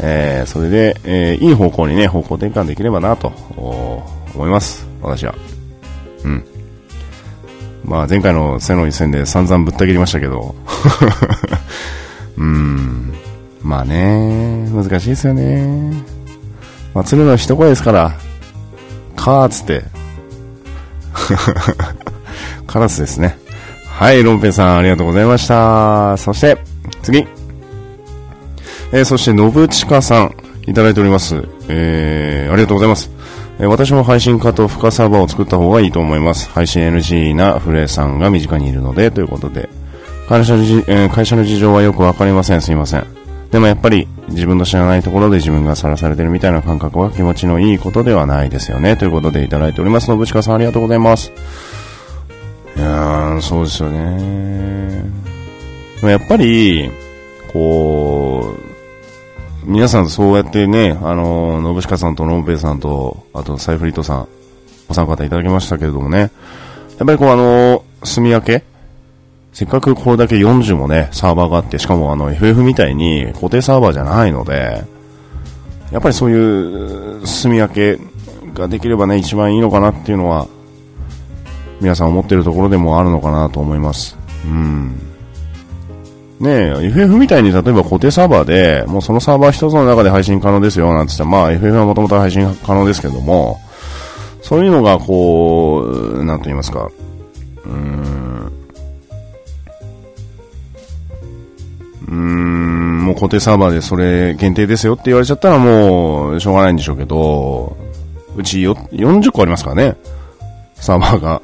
[0.00, 3.32] えー、それで、えー、いい方向にね、方向転換できればなと、
[4.34, 5.34] 思います、私は。
[6.24, 6.44] うん。
[7.84, 10.54] まあ前回の背の一戦で散々ぶった切りましたけど、
[12.36, 13.14] うん。
[13.62, 16.15] まあね、難しいですよね。
[16.96, 18.14] まあ、鶴の一声ですから、
[19.16, 19.82] かーつって、
[22.66, 23.36] カラスですね。
[23.84, 26.16] はい、ロンペさんありがとうございました。
[26.16, 26.56] そして、
[27.02, 27.18] 次。
[28.92, 30.34] えー、そして、信近さん、
[30.66, 31.46] いただいております。
[31.68, 33.10] えー、ありがとうございます。
[33.58, 36.48] え私も配信家と深サーバーを作った方がいいと思います。
[36.48, 39.68] 配信 NG なフレーさんが身近にいるので、ということで。
[40.30, 42.62] 会社の、会社の事情はよくわかりません。
[42.62, 43.15] すいません。
[43.50, 48.96] でもやっぱり自分の知らないところで自分がさらされてるみたいな感覚は気持ちのいいことではないですよね。
[48.96, 50.06] ということでいただいております。
[50.06, 51.32] 信近さんありがとうございます。
[52.76, 55.04] いやー、そうですよね。
[55.96, 56.90] でもやっぱり、
[57.52, 58.54] こ
[59.64, 64.28] う、皆さんそうやってね、あの、信近さんとノンペイさんと、あとサイフリットさん、
[64.88, 66.30] お三方いただきましたけれどもね、やっ
[67.06, 68.64] ぱりこうあの、住み分け
[69.56, 74.84] せっかくこれだけ40もね、サーバーがあって、しかもあの FF みたいに固定サーバーじゃないので、
[75.90, 77.98] やっぱりそういう住み分け
[78.52, 80.46] ができればね、一番いいのかなっていうのは、
[81.80, 84.18] 皆さん思ってるところでもあるのかなと思います。
[84.44, 85.00] うん。
[86.38, 93.58] ねえ、FF みたいに例えば固定サーバーで、もうそのサーバー一つの中で配信可能ですよ、なんつってまあ FF はもともと配信可能ですけども、
[94.42, 96.90] そういうのがこう、なんと言いますか、
[97.64, 98.15] うーん、
[102.06, 107.76] うーん、もう固定サーバーでそれ限定ですよって言われちゃったらもうしょうがないんでしょうけど、
[108.36, 109.96] うちよ40個ありますからね、
[110.74, 111.42] サーバーが。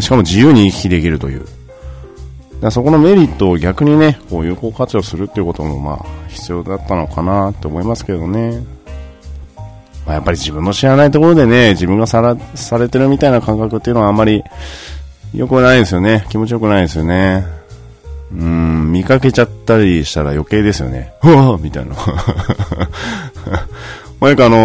[0.00, 1.46] しかも自由に行き来できるという。
[2.60, 8.64] だそこのメリットを逆にね、こう有効活用するっていうこともまあ必要だったのかなって思いますけどね。
[10.06, 14.42] まあ、やっぱり自分の知らないところでね、自分がさら、されてるみたいな感覚っていうのはあんまり
[15.34, 16.26] 良くないですよね。
[16.28, 17.46] 気持ちよくないですよね。
[18.36, 21.12] うん、見かけちゃったりしたら余計ですよね。
[21.22, 21.94] うわみたいな。
[24.20, 24.56] まあ、よくあの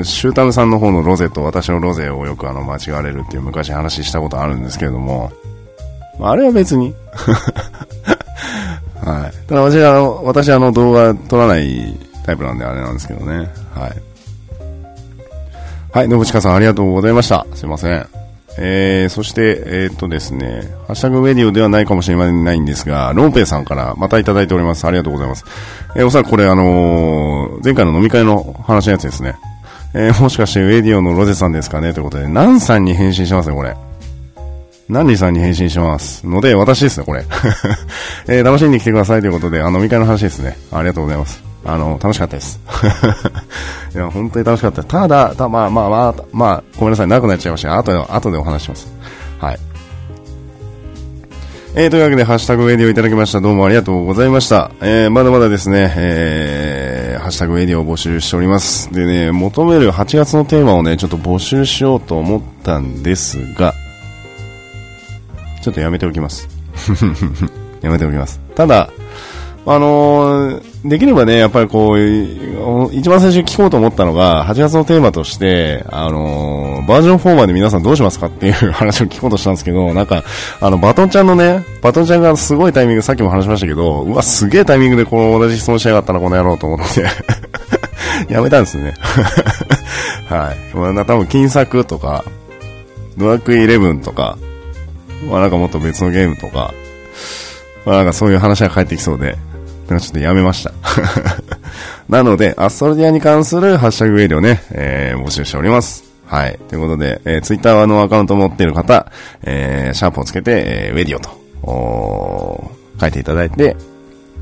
[0.00, 5.32] ー、シュータムさんの方のロゼと私のロゼをよくあの、間違われるっていう昔話したことあるんですけれども、
[6.20, 6.94] あれは別に。
[9.02, 9.48] はい。
[9.48, 13.50] ただ私は、あの、私はあの動画撮らないタイプなんであれなんですけどね。
[13.74, 13.92] はい。
[15.92, 17.46] はい、信近さんありがとうございました。
[17.54, 18.21] すいません。
[18.58, 24.86] えー、そして、えー、っとですね、ハッシュタグウェディオではないかもしれないんですが、ロンペイさんからまたいただいております。
[24.86, 25.44] ありがとうございます。
[25.96, 29.36] えー、おそらくこれあのー、前回の飲み会の話のやつですね。
[29.94, 33.76] えー、もしかしてウェディオのロゼさんですかねということで、ナンさんに返信しますね、これ。
[34.88, 36.26] ナンリさんに返信します。
[36.26, 37.24] ので、私ですね、これ。
[38.28, 40.58] えー、楽しんできてくださいということで、あの、飲み会の話ですね。
[40.70, 41.51] ありがとうございます。
[41.64, 42.60] あの、楽しかったです。
[43.94, 44.82] いや、本当に楽しかった。
[44.82, 47.78] ただ、たまあまあまあ、まあ、ごめんなさい、長くなっちゃいました。
[47.78, 48.92] 後で、後でお話します。
[49.38, 49.58] はい。
[51.74, 53.40] えー、というわけで、ハッシュタグウェディオいただきました。
[53.40, 54.72] どうもありがとうございました。
[54.82, 58.92] えー、まだまだですね、えー、ハッシュタグウェディを募集しております。
[58.92, 63.72] でね、求める8月のテーマをね、ちょっと募集しようと思ったんですが、
[65.62, 66.46] ちょっとやめておきます。
[67.80, 68.38] やめておきます。
[68.54, 68.90] ただ、
[69.64, 71.98] あのー、できればね、やっぱりこう、
[72.92, 80.24] 一番最初に聞こうと思ったのが、8月のテーマとして、あのー、バージョン4まで皆さんどうしますかっていう話を聞こうとしたんですけど、なんか、
[80.60, 87.04] あの、バトンちゃんのね、バトンちゃんがすごいタイミング、さっきも話しましたけど、うわ、すげえタイミングでこの同じ質問しやがったな、この野郎と思って。
[88.28, 88.94] やめたんですね。
[90.28, 90.76] はい。
[90.76, 92.24] まあ、多分、金作とか、
[93.16, 94.36] ドラッグイレブンとか、
[95.28, 96.74] まあなんかもっと別のゲームとか、
[97.84, 99.36] まあなんかそういう話が返ってきそうで、
[99.92, 100.72] なんかちょっとやめました。
[102.08, 106.04] なので、アストロディアに関するハッシュタグウェディをね、えー、募集しております。
[106.26, 106.58] はい。
[106.68, 109.12] ということで、えー、ツイッターのアカウント持っている方、
[109.42, 111.30] えー、シャープをつけて、えー、ウェディオと、
[111.62, 112.70] お
[113.00, 113.76] 書いていただいて、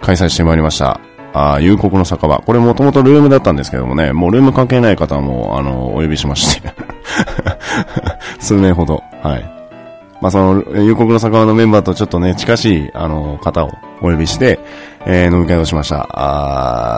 [0.00, 1.00] 開催してまいりました。
[1.32, 2.38] あ夕刻の酒場。
[2.38, 6.72] これもともとルームだったんですけどもね、もうルーム関係ない方も、あの、お呼びしまして
[8.40, 9.02] 数年ほど。
[9.22, 9.60] はい。
[10.20, 13.70] まあ、その、夕刻の酒場のメンバーとちょっとね、近しい、あの、方を
[14.02, 14.58] お呼びして、
[15.06, 16.08] えー、飲み会をしました。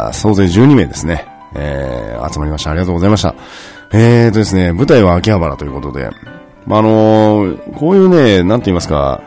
[0.09, 1.27] あ総勢12名ですね。
[1.55, 2.71] えー、集まりました。
[2.71, 3.35] ありがとうございました。
[3.93, 6.11] えーとですね、舞台は秋葉原ということで、
[6.67, 9.21] まあ、あのー、こういうね、なんて言いますか、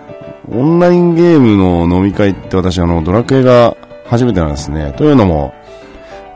[0.52, 3.76] オンラインゲームの飲み会って私、あの、ドラクエが
[4.06, 4.94] 初めてなんですね。
[4.98, 5.54] というのも、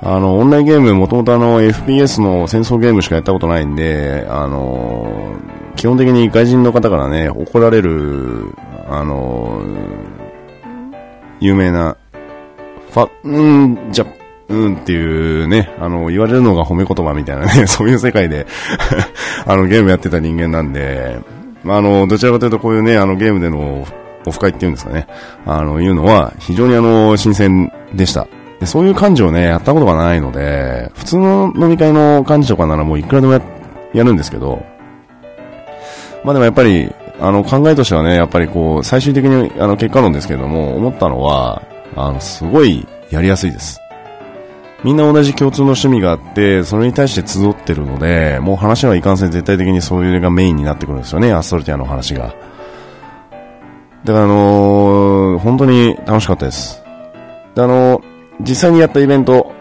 [0.02, 5.36] あの、オンラインゲーム、もともとあの、FPS の戦争ゲームしかやったことないんで、あの、
[5.76, 8.54] 基本的に外人の方からね、怒られる、
[8.90, 9.62] あの、
[11.40, 11.98] 有名な、
[12.92, 14.06] ファ、うんじゃ、
[14.48, 18.48] うんっていうね、あの、言われるのが褒め言葉みたいなね、 そういう世界で
[19.46, 21.20] あの、ゲームやってた人間なんで、
[21.64, 23.86] まあ、あの、どちらかというとこういうね、あの、ゲームでの
[24.26, 25.08] オフ会っていうんですかね。
[25.46, 28.28] あの、いうのは非常にあの、新鮮でした。
[28.60, 33.42] で、そういう感じをね、やったことがないので、普通の飲み会の感じとかならもういくらでもや
[33.94, 34.64] やるんですけど、
[36.24, 41.62] まあでもやっぱり、あの、考えとしてはね、やっぱりこう、最終的にあの、結果論ですけれども、思ったのは、
[41.96, 43.80] あの、すごいやりやすいです。
[44.84, 52.34] みんな同じ共通の趣味があって、それに対して集ってるので、もう話はいかんせん絶対的にそういうのがメインになってくるんですよね、アストルティアの話が。
[54.06, 56.84] だからあのー、本当に楽しかったです。
[57.56, 58.04] で、あのー、
[58.42, 59.52] 実際にやったイベント、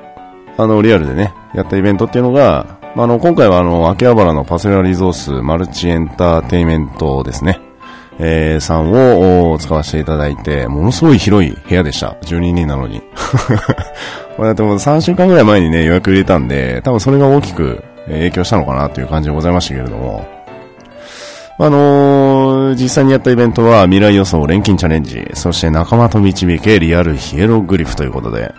[0.56, 7.60] あの、リアルでね、やったイベントっていうのが、まあの、今回はあの、秋葉原のパセラリゾースマルチエンターテイメントですね。
[8.20, 12.16] えー、さんを使わせていただいて、ものすごい広い部屋でした。
[12.22, 13.00] 12人なのに。
[14.36, 20.26] これだってもう3週間ぐらい前にね、予約入れたんで、多分それが大きく影響したのかなという感じでございましたけれども。
[21.60, 22.37] あのー、
[22.74, 28.54] 実際にやったイベントは未来予想錬金チャレンジ、そして仲間と導けリアルヒエログリフということで、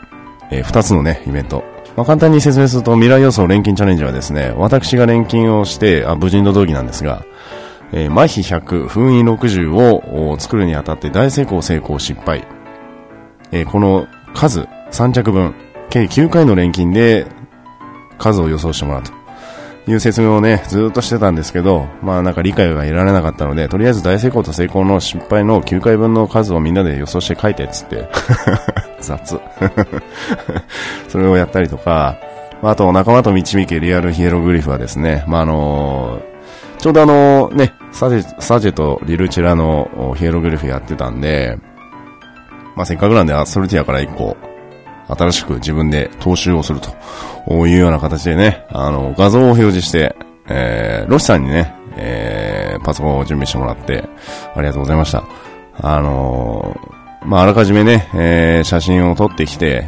[0.51, 1.63] えー、2つのね、イベント。
[1.95, 7.25] まあ、簡単に説明すると未来予想錬金チャレンジはですね、私が錬金をして、あ、無人の道義なんですが、
[7.91, 12.47] えー、麻痺100、封印60を作るにあたって大成功、成功、失敗。
[13.51, 15.55] えー、この数、3着分、
[15.89, 17.25] 計9回の錬金で
[18.17, 19.18] 数を予想してもらうと。
[19.87, 28.07] いう説明をね、ずっとしてたんですけど、まあなんか理解が得られなかったので、とりあえず大成功と成功の失敗の9回分の数をみんなで予想して書いてっつって、
[28.99, 29.39] 雑。
[31.07, 32.17] それをやったりとか、
[32.61, 36.19] あと仲間と導けリアルヒエログリフはですね、まああの
[36.79, 41.57] ちょうどあのね、サジェ、サジェとリルチェラのヒエログリフやってたんで、
[42.75, 44.37] まあせっかくなんでアストルティアから1個、
[45.09, 50.15] 新しく自分で踏襲をするというような形でね、あの、画像を表示して、
[50.47, 54.07] えー、ロシさんにね、えー、パソコンを準備してもらって、
[54.55, 55.23] ありがとうございました。
[55.81, 59.87] あのー、まあ、あらかじめね、えー、写真を撮ってきて、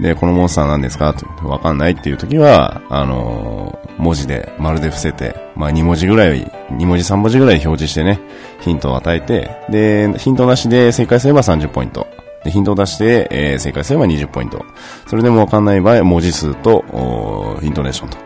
[0.00, 1.12] で、このモンスターなんですか？
[1.14, 8.20] と、わかんないっていう時は、あのー、文字で、丸で伏せて、まあ、2文字ぐらい、2文字3文字ぐらい表示してね、
[8.60, 12.06] ヒントを与えて、で、ヒントなしで正解すれば30ポイント。
[12.44, 14.64] で、ヒントを出して、えー、正解すれば20ポイント。
[15.06, 18.18] それでもわかんない場合、文字数と、イントネーションと。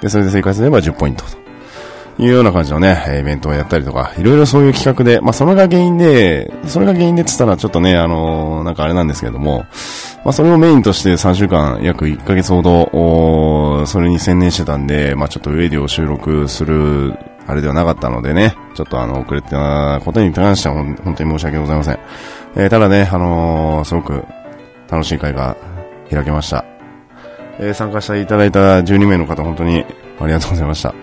[0.00, 1.42] で、それで正解すれば10ポイントと。
[2.18, 9.64] いうような感じのね、イベントをやったりとか、いろいろそういう企画で、まあ、それが原因で、それが原因でって言ったらちょっとね、あのー、なんかあれなんですけれども、
[10.24, 17.14] まあ、それをメインとして3週間、約1ヶ月ほど、それに専念してたんで、まあ、ちょっとウェディを収録する、
[17.46, 21.98] あれではなかったのでね、ちょっとあの、遅れてたことに関しては本当に申し訳ございません。
[22.54, 24.24] えー、ただね、あのー、すごく
[24.90, 25.56] 楽しい会が
[26.10, 26.64] 開けました。
[27.58, 29.84] えー、参加していただいた12名の方、本当に
[30.20, 30.94] ありがとうございました。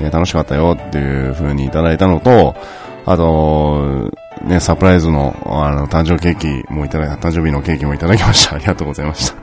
[0.00, 2.54] え楽しかったよっていう風にいただいたのと、
[3.04, 4.10] あと、
[4.42, 8.54] ね、サプライズの、あの、誕生ケーキもいただいた、誕生日のケーキもいただきました。
[8.54, 9.36] ありがとうございました。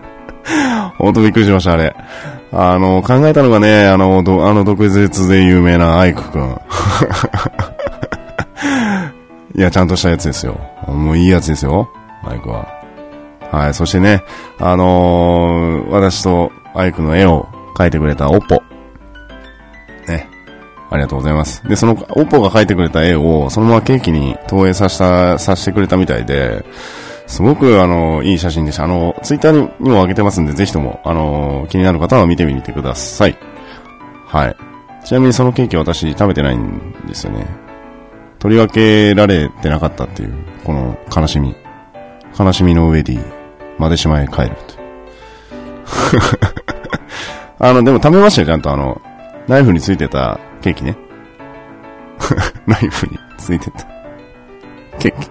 [0.98, 1.96] 本当びっくりしました、あれ。
[2.52, 6.60] あの、考えたのがね、あの、どあの、毒舌で有名なアイクくん。
[9.56, 10.60] いや、ちゃんとしたやつですよ。
[10.88, 11.90] もういいやつですよ、
[12.24, 12.68] アイクは。
[13.52, 14.24] はい、そしてね、
[14.60, 18.62] あのー、私とアイクの絵を描いてくれたオッポ。
[20.08, 20.30] ね。
[20.92, 21.68] ありがとうございます。
[21.68, 26.66] で、その、オッポが描いてくれた絵を、そのままケーキに投影させた、させてくれたみたいで、
[27.28, 28.86] すごく、あの、いい写真でした。
[28.86, 33.38] あの、ツイッターにも上げてますんで、ぜひとも、あの、気になる方は見てみてください。
[34.26, 34.56] はい。
[35.06, 37.69] ちなみにそのケーキ私食べてないんですよね。
[38.40, 40.34] 取り分けられてなかったっていう、
[40.64, 41.56] この悲しみ。
[42.38, 43.20] 悲しみの上で、
[43.78, 44.56] までしまへ帰る
[47.60, 49.02] あの、でも食べましたよ、ちゃんとあの、
[49.48, 50.96] ナイフについてたケーキね。
[52.66, 53.86] ナイフについてた。
[55.00, 55.30] ケーキ。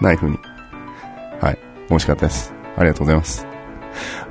[0.00, 0.38] ナイフに。
[1.40, 1.58] はい。
[1.88, 2.54] 美味しかったです。
[2.76, 3.46] ありがとうございます。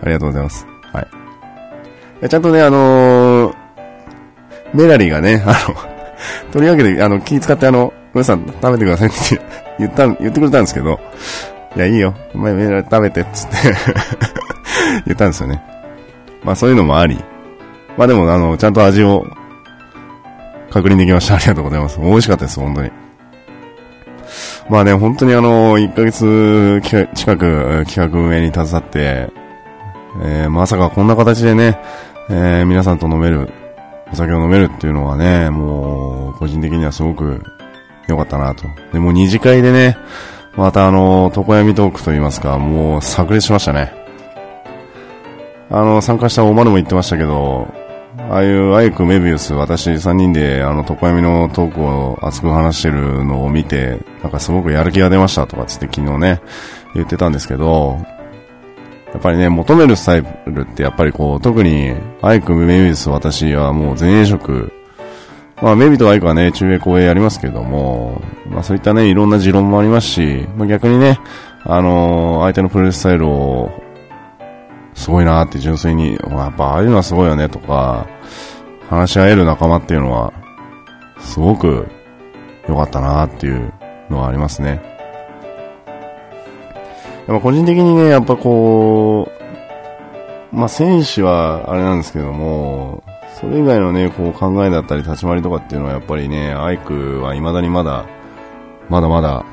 [0.02, 0.68] ありがとうございます。
[0.94, 1.02] は
[2.24, 2.30] い。
[2.30, 3.56] ちゃんとね、あのー、
[4.74, 5.95] メラリーがね、あの、
[6.52, 9.42] とりわけで、あの、気使ってあの、皆さん食べてくださいって
[9.80, 11.00] 言った、言ってくれたんですけど、
[11.76, 12.14] いや、いいよ。
[12.34, 13.58] お前、食べて、っつって
[15.06, 15.62] 言ったんですよね。
[16.44, 17.20] まあ、そういうのもあり。
[17.98, 19.26] まあでも、あの、ちゃんと味を
[20.70, 21.36] 確認できました。
[21.36, 22.00] ありがとうございます。
[22.00, 22.92] 美味しかったです、本当に。
[24.70, 26.82] まあね、本当にあの、1ヶ月
[27.14, 29.30] 近く企画運営に携わって、
[30.24, 31.78] えー、まさかこんな形でね、
[32.30, 33.50] えー、皆さんと飲める
[34.12, 37.42] お酒を飲めるっていうのはね、もう、個人的にはすごく
[38.08, 38.66] 良かったなと。
[38.94, 39.98] で、もう二次会でね、
[40.56, 43.94] またあの、床闇トークと言いますか、もう炸裂しましたね。
[45.70, 47.68] あの、参加したおまるも言ってましたけど、
[48.30, 56.42] ああいうアイク、メビウス、私3人であの、床闇のトークを熱く話してるのを見て、なんかすごくやる気が出ましたとかつって昨日ね、
[56.94, 58.00] 言ってたんですけど、
[59.16, 64.74] やっぱりね、求めるスタイルってやっぱりこう、特に、アイク、メビウス、私はもう前衛職、
[65.62, 71.18] まあ、メビとアイクはね、中衛後衛やりますけども、まあそういったね、いろんな持論もありますし、まあ逆にね、
[71.64, 73.72] あのー、相手のプレースタイルを、
[74.96, 78.06] すごいなーって純粋に、やっぱああいうのはすごいよねとか、
[78.90, 80.34] 話し合える仲間っていうのは、
[81.20, 81.88] すごく
[82.68, 83.72] 良かったなーっていう
[84.10, 84.95] のはありますね。
[87.28, 89.32] やっぱ個人的にね、やっぱこ
[90.52, 93.04] う、まあ、選手はあれなんですけども、
[93.40, 98.06] それ以外のね、こう考えだったり立ち回りとかっていうのはやっぱりね、アイクは未だにまだ、
[98.90, 99.46] まだまだ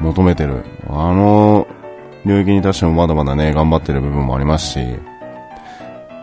[0.00, 0.64] 求めてる。
[0.88, 1.66] あの
[2.24, 4.78] 領域に対してもまだまだね、頑張ってる部分もありますし、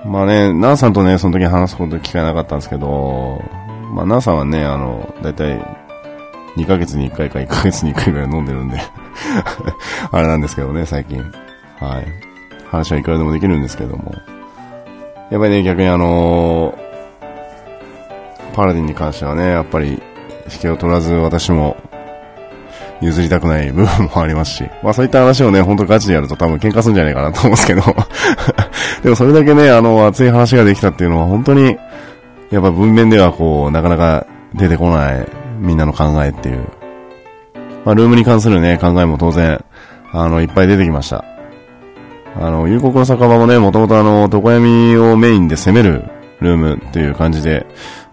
[0.06, 3.42] まあね、ナーさんとね、その時話すこと機会なかったんですけど、
[3.94, 5.85] まあナーさんはね、あの、だいたい
[6.58, 8.80] 2ヶ月に1回か1ヶ月に1回ぐらい飲んでるんで
[10.12, 11.20] あれなんですけどね、最近。
[11.80, 12.06] はい。
[12.70, 14.14] 話はいくらでもできるんですけども。
[15.32, 16.76] やっぱりね、逆にあのー、
[18.54, 20.02] パラディンに関してはね、やっぱり、
[20.54, 21.76] 引けを取らず私も、
[23.02, 27.82] 譲りたくない部分もありますし、まあそういった話をね、ほんとガチでやると多分喧嘩するんじゃないかなと思うんですけど、
[29.04, 31.78] でもそれだけね、あの、熱い話ができたっていうのは本当に、
[32.52, 35.28] やっぱ文面ではこう、なかなか出てこない
[35.60, 36.68] みんなの考えっていう。
[37.86, 39.64] まあルームに関するね、考えも当然、
[40.12, 41.26] あの、いっぱい出てきました。
[42.40, 46.04] あの、夕刻の酒場もね、もともとあの、床闇をメインで攻める
[46.42, 47.66] ルームっていう感じで、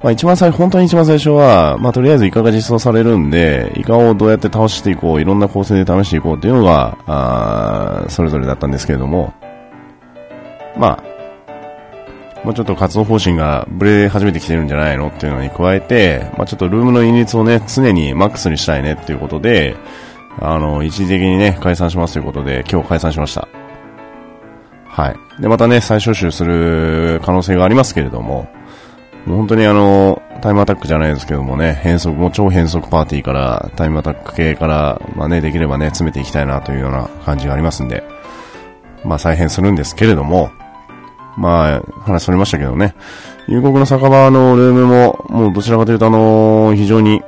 [0.03, 9.33] まあ一番最初、本当に一番最初は、まあとりあえずイカが実装されるんで、イカをどうやって倒していこう、いろんな構成で試していこうっていうのが、あそれぞれだったんですけれども、
[10.77, 11.12] まあ、
[12.45, 19.77] もうちょっと活動方針がブレ始めてきてるんじゃないのっていうのに加えて、まあちょっとルームの比率をね、常にマックスにしたいねっていうことで、
[20.41, 23.47] あの、一時的にね、解散しますということで、今日解散しました。
[24.89, 25.43] はい。
[25.43, 28.49] で、またね、再招集する可能性がありますけれども、
[29.25, 38.03] もう本当にあの、タイムアタックじゃないですけどもね、変則、も超変則パーティーから、タイムアタック系から、まあね、できればね、詰めていきたいなというような感じがありますんで、
[39.05, 40.51] まあ再編するんですけれども、
[41.37, 42.95] まあ、話それましたけどね、
[43.49, 47.23] 夕刻の酒場のルームも、もうどちらかというとあの、非常に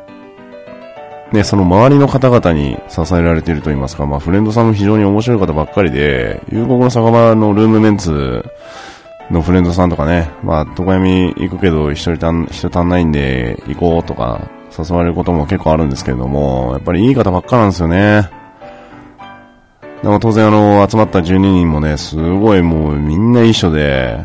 [1.35, 8.45] ね、その周りの方々に支えられていると言いますか、まあ、フレンドさんも非常に面白い方ばっかりで、夕刻の酒場のルームメンツ
[9.31, 14.49] のフレンドさんとかね、まあ、床闇行くけど一人足ん、人足んないんで行こうとか、
[14.79, 18.31] 誘われることも結構あるんですけれども、やっぱりいい方ばっかなんですよね。
[20.05, 24.19] でも当然あの、集まった12人もね、すごいもうみんな一緒で、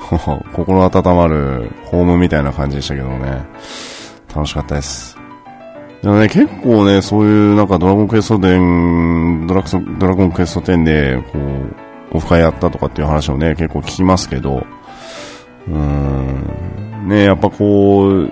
[0.52, 3.42] 心温まるホームみたいな感じでしたけどね、
[4.36, 5.16] 楽しかったです。
[6.02, 9.62] でもね、結構ね、そういうなんかドラゴンクエスト10、ドラ
[9.98, 14.66] ドラゴンクエスト10で、こう、オフ会やったとかっていう話をね、結構聞きますけど、
[15.68, 18.30] うーん、ね、やっぱこう、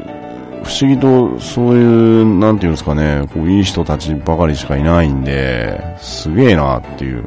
[0.67, 7.25] 不思議とそういう、なんていうんですかね、こう、いい人たちばかりしかいないんで、すげえなっていう。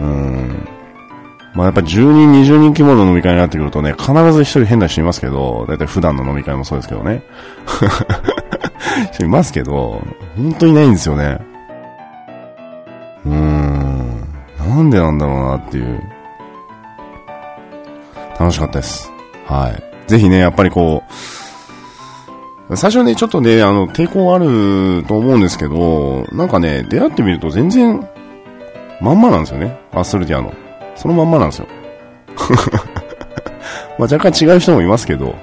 [0.00, 0.68] うん。
[1.54, 7.22] まあやっぱ10人、20人規模の飲み会になってくるとね、必ず一人変な人いますけど、だいたい普段の飲み会もそうですけどね。
[9.20, 10.00] いますけど、
[10.36, 11.38] 本当にないんですよね。
[13.26, 14.20] うーん。
[14.58, 16.00] なんでなんだろうなっていう。
[18.38, 19.10] 楽しかったです。
[19.46, 19.82] はい。
[20.08, 21.12] ぜひね、やっぱりこう、
[22.74, 28.06] 最初ね、ちょっとね、あの、抵抗あると思うんですけど、なんかね、出会ってみると全然、
[29.00, 29.78] まんまなんですよね。
[29.92, 30.52] アストルティアの。
[30.94, 31.66] そのまんまなんですよ。
[33.98, 35.34] まあ若干違う人もいますけど、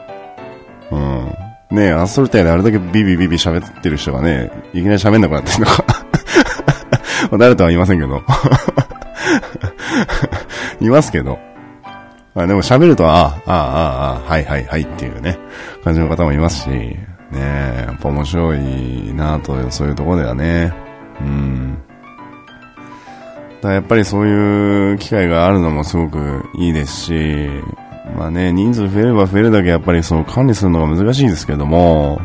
[0.92, 1.34] うん。
[1.72, 5.84] ねアストルティアであれだけビビビビ喋ってる人がね、いきなり喋んなくなってるのか
[7.32, 8.22] まあ誰とは言いませんけど
[10.82, 11.40] いますけど。
[12.36, 15.40] まあでも喋ると、ああ、ああ、ああ、はいはいはいっていうね、
[15.86, 16.98] 感じの方もいますし、
[17.36, 20.74] ねやっぱ面白いなと、そういうところではね。
[21.22, 21.78] うん。
[23.62, 27.48] だやっぱりそういう機会があるのもすごくいいですし、
[28.18, 32.22] まあね、人数増えれば増えるだけやっぱりその管理するのが難しいですけども、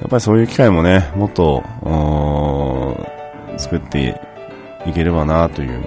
[0.00, 1.64] やっぱりそういう機会もね、もっと、
[3.56, 4.20] 作って
[4.86, 5.84] いければなという、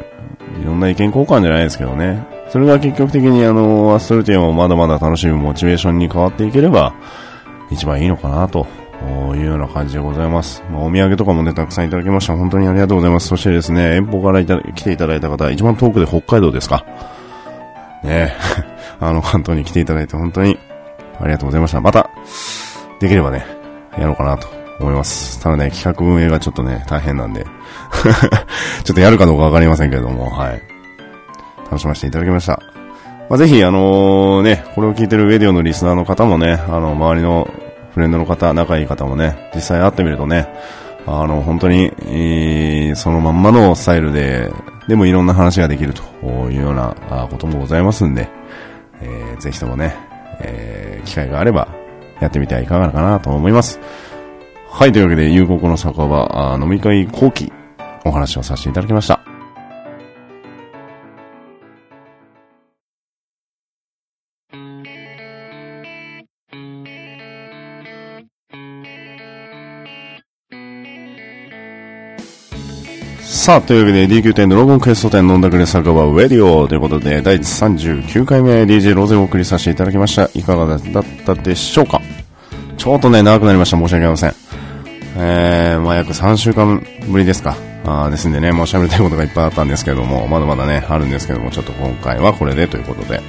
[0.62, 2.26] いろんな意見交換じゃないですけどね。
[2.50, 6.94] それが結局的にあの、アストルティアをまだまだ楽しむモチベーションに変わっていければ、
[7.72, 8.68] 一番いいのかなと
[9.36, 10.64] いうような感じでございます。
[10.70, 12.36] まあ、お土産とかもね、たくさんいただきました。
[12.36, 13.28] 本当にありがとうございます。
[13.28, 16.86] そしてですね、遠方から来ていただいた方、一番遠くで北海道ですか。
[18.04, 18.34] ね
[19.00, 20.60] あの、関東に来ていただいて本当に
[21.20, 21.82] ありがとうございました。
[21.82, 22.10] また、
[23.00, 23.46] できればね、
[23.98, 24.48] やろうかなと
[24.80, 25.42] 思います。
[25.42, 27.46] ただね、企画運営がちょっとね、大変なんで
[28.84, 30.62] ちょっとやるかどうかわかりませんけれども、はい。
[31.66, 32.71] 楽しませていただきました。
[33.32, 37.50] まあ、ぜひ、あのー、ね、これを聞いてるウェディオのリスナーの方もね、あの、周りの
[37.94, 40.50] フレンドの方、仲いい方もね、実際会ってみるとね、
[41.08, 44.52] あの、本当に、えー、そのまんまのスタイルで、
[44.90, 46.04] でもいろんな話ができると
[46.52, 46.94] いうような
[47.32, 48.28] こともございますんで、
[49.00, 49.96] えー、ぜひともね、
[50.42, 51.70] えー、機会があれば、
[52.20, 53.80] やってみてはいかがかなと思います。
[54.70, 57.54] はい、というわけで、夕刻の酒場、飲み会後期、
[58.04, 59.31] お話をさせていただきました。
[73.42, 80.30] さあ、というわけで DQ10 ドラゴンクエスト10飲んだくれ酒場ウェディオということで、第39回目 DJ ロゼをお送りさせていただきました。
[80.36, 82.00] いかがだったでしょうか？
[82.78, 83.78] ちょっとね、長くなりました。
[83.78, 84.34] 申し訳ありません。
[85.18, 87.58] えー、まあ約3週間ぶりですか。
[87.84, 93.22] あですんでね、もう喋りたいことがいっぱいあったんですけども、まだまだね、あるんですけども、ちょっと今回はこれでということで。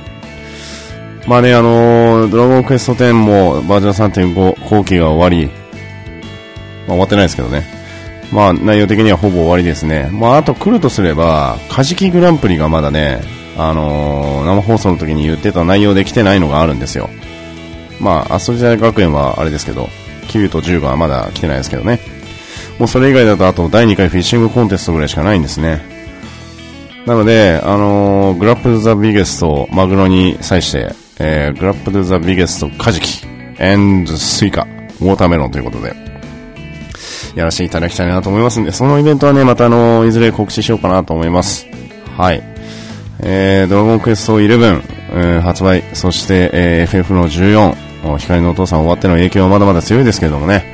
[1.27, 7.81] まあね、あのー、ドラゴンクエスト10もバージョン3.5後期が終わり、まあ終わってないですけどね。
[8.33, 10.09] まあ内容的にはほぼ終わりですね。
[10.13, 13.21] まああと来るとすれば、カジキグランプリがまだね、
[13.57, 17.11] あのー、生放送の時に言ってた内容で来てないのがあるんですよ。
[18.01, 19.89] まあ、アストリザ学園はあれですけど、
[20.29, 22.01] 9と10がまだ来てないですけどね。
[22.79, 25.83] もうそれ以外だとあと第2回フィッシングコンテストぐらいしかないんですね。
[27.07, 33.27] なので、あのー、グラップルザビゲストマグロに際して、えー、グラップルザビゲストカジキ、
[33.59, 34.63] エンズスイカ、
[35.01, 35.95] ウォーターメロンということで、
[37.35, 41.67] やらせていただきたいなと思いますんで、そのイベントはね、またあの、いずれ告知しようかなと思います。
[42.17, 42.43] はい。
[43.21, 44.83] えー、ドラゴンクエスト11、
[45.15, 50.65] えー、発売、そして、えー、FF の14、光のお父さん終わっての影響はまだまだ強いですけどもね、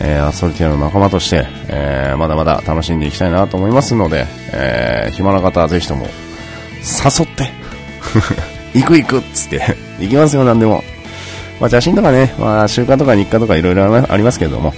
[0.00, 6.06] えー、アストリティアの仲間として、えー、まだまだ楽しんでいきたいなと思いますので、えー、暇な方はぜひとも、
[6.82, 7.50] 誘って
[8.78, 10.84] 行く行くっつって行きますよ、なんでも。
[11.60, 14.74] まあ、写真とかね、まあ、週間とか日課とかいろいろありますけれども、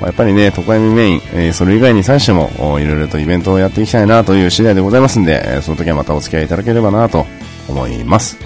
[0.00, 2.50] まあ、やっぱりね、都会メイン、えー、それ以外に際しても、
[2.80, 7.26] いろいろとイベントをやっていきたいなという次第でございますんで、えー、その時はまたお付き合いいただければなと
[7.68, 8.38] 思います。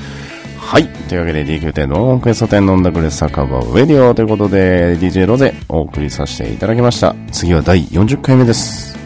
[0.58, 0.88] はい。
[0.88, 7.14] というわけで DQ10 ドークエスト10飲んだくれ酒場ウェディオということで DJ ロゼお送りさせていただきました。
[7.30, 8.96] 次は第40回目です。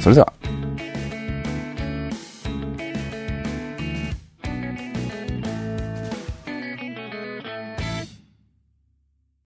[0.00, 0.43] それでは。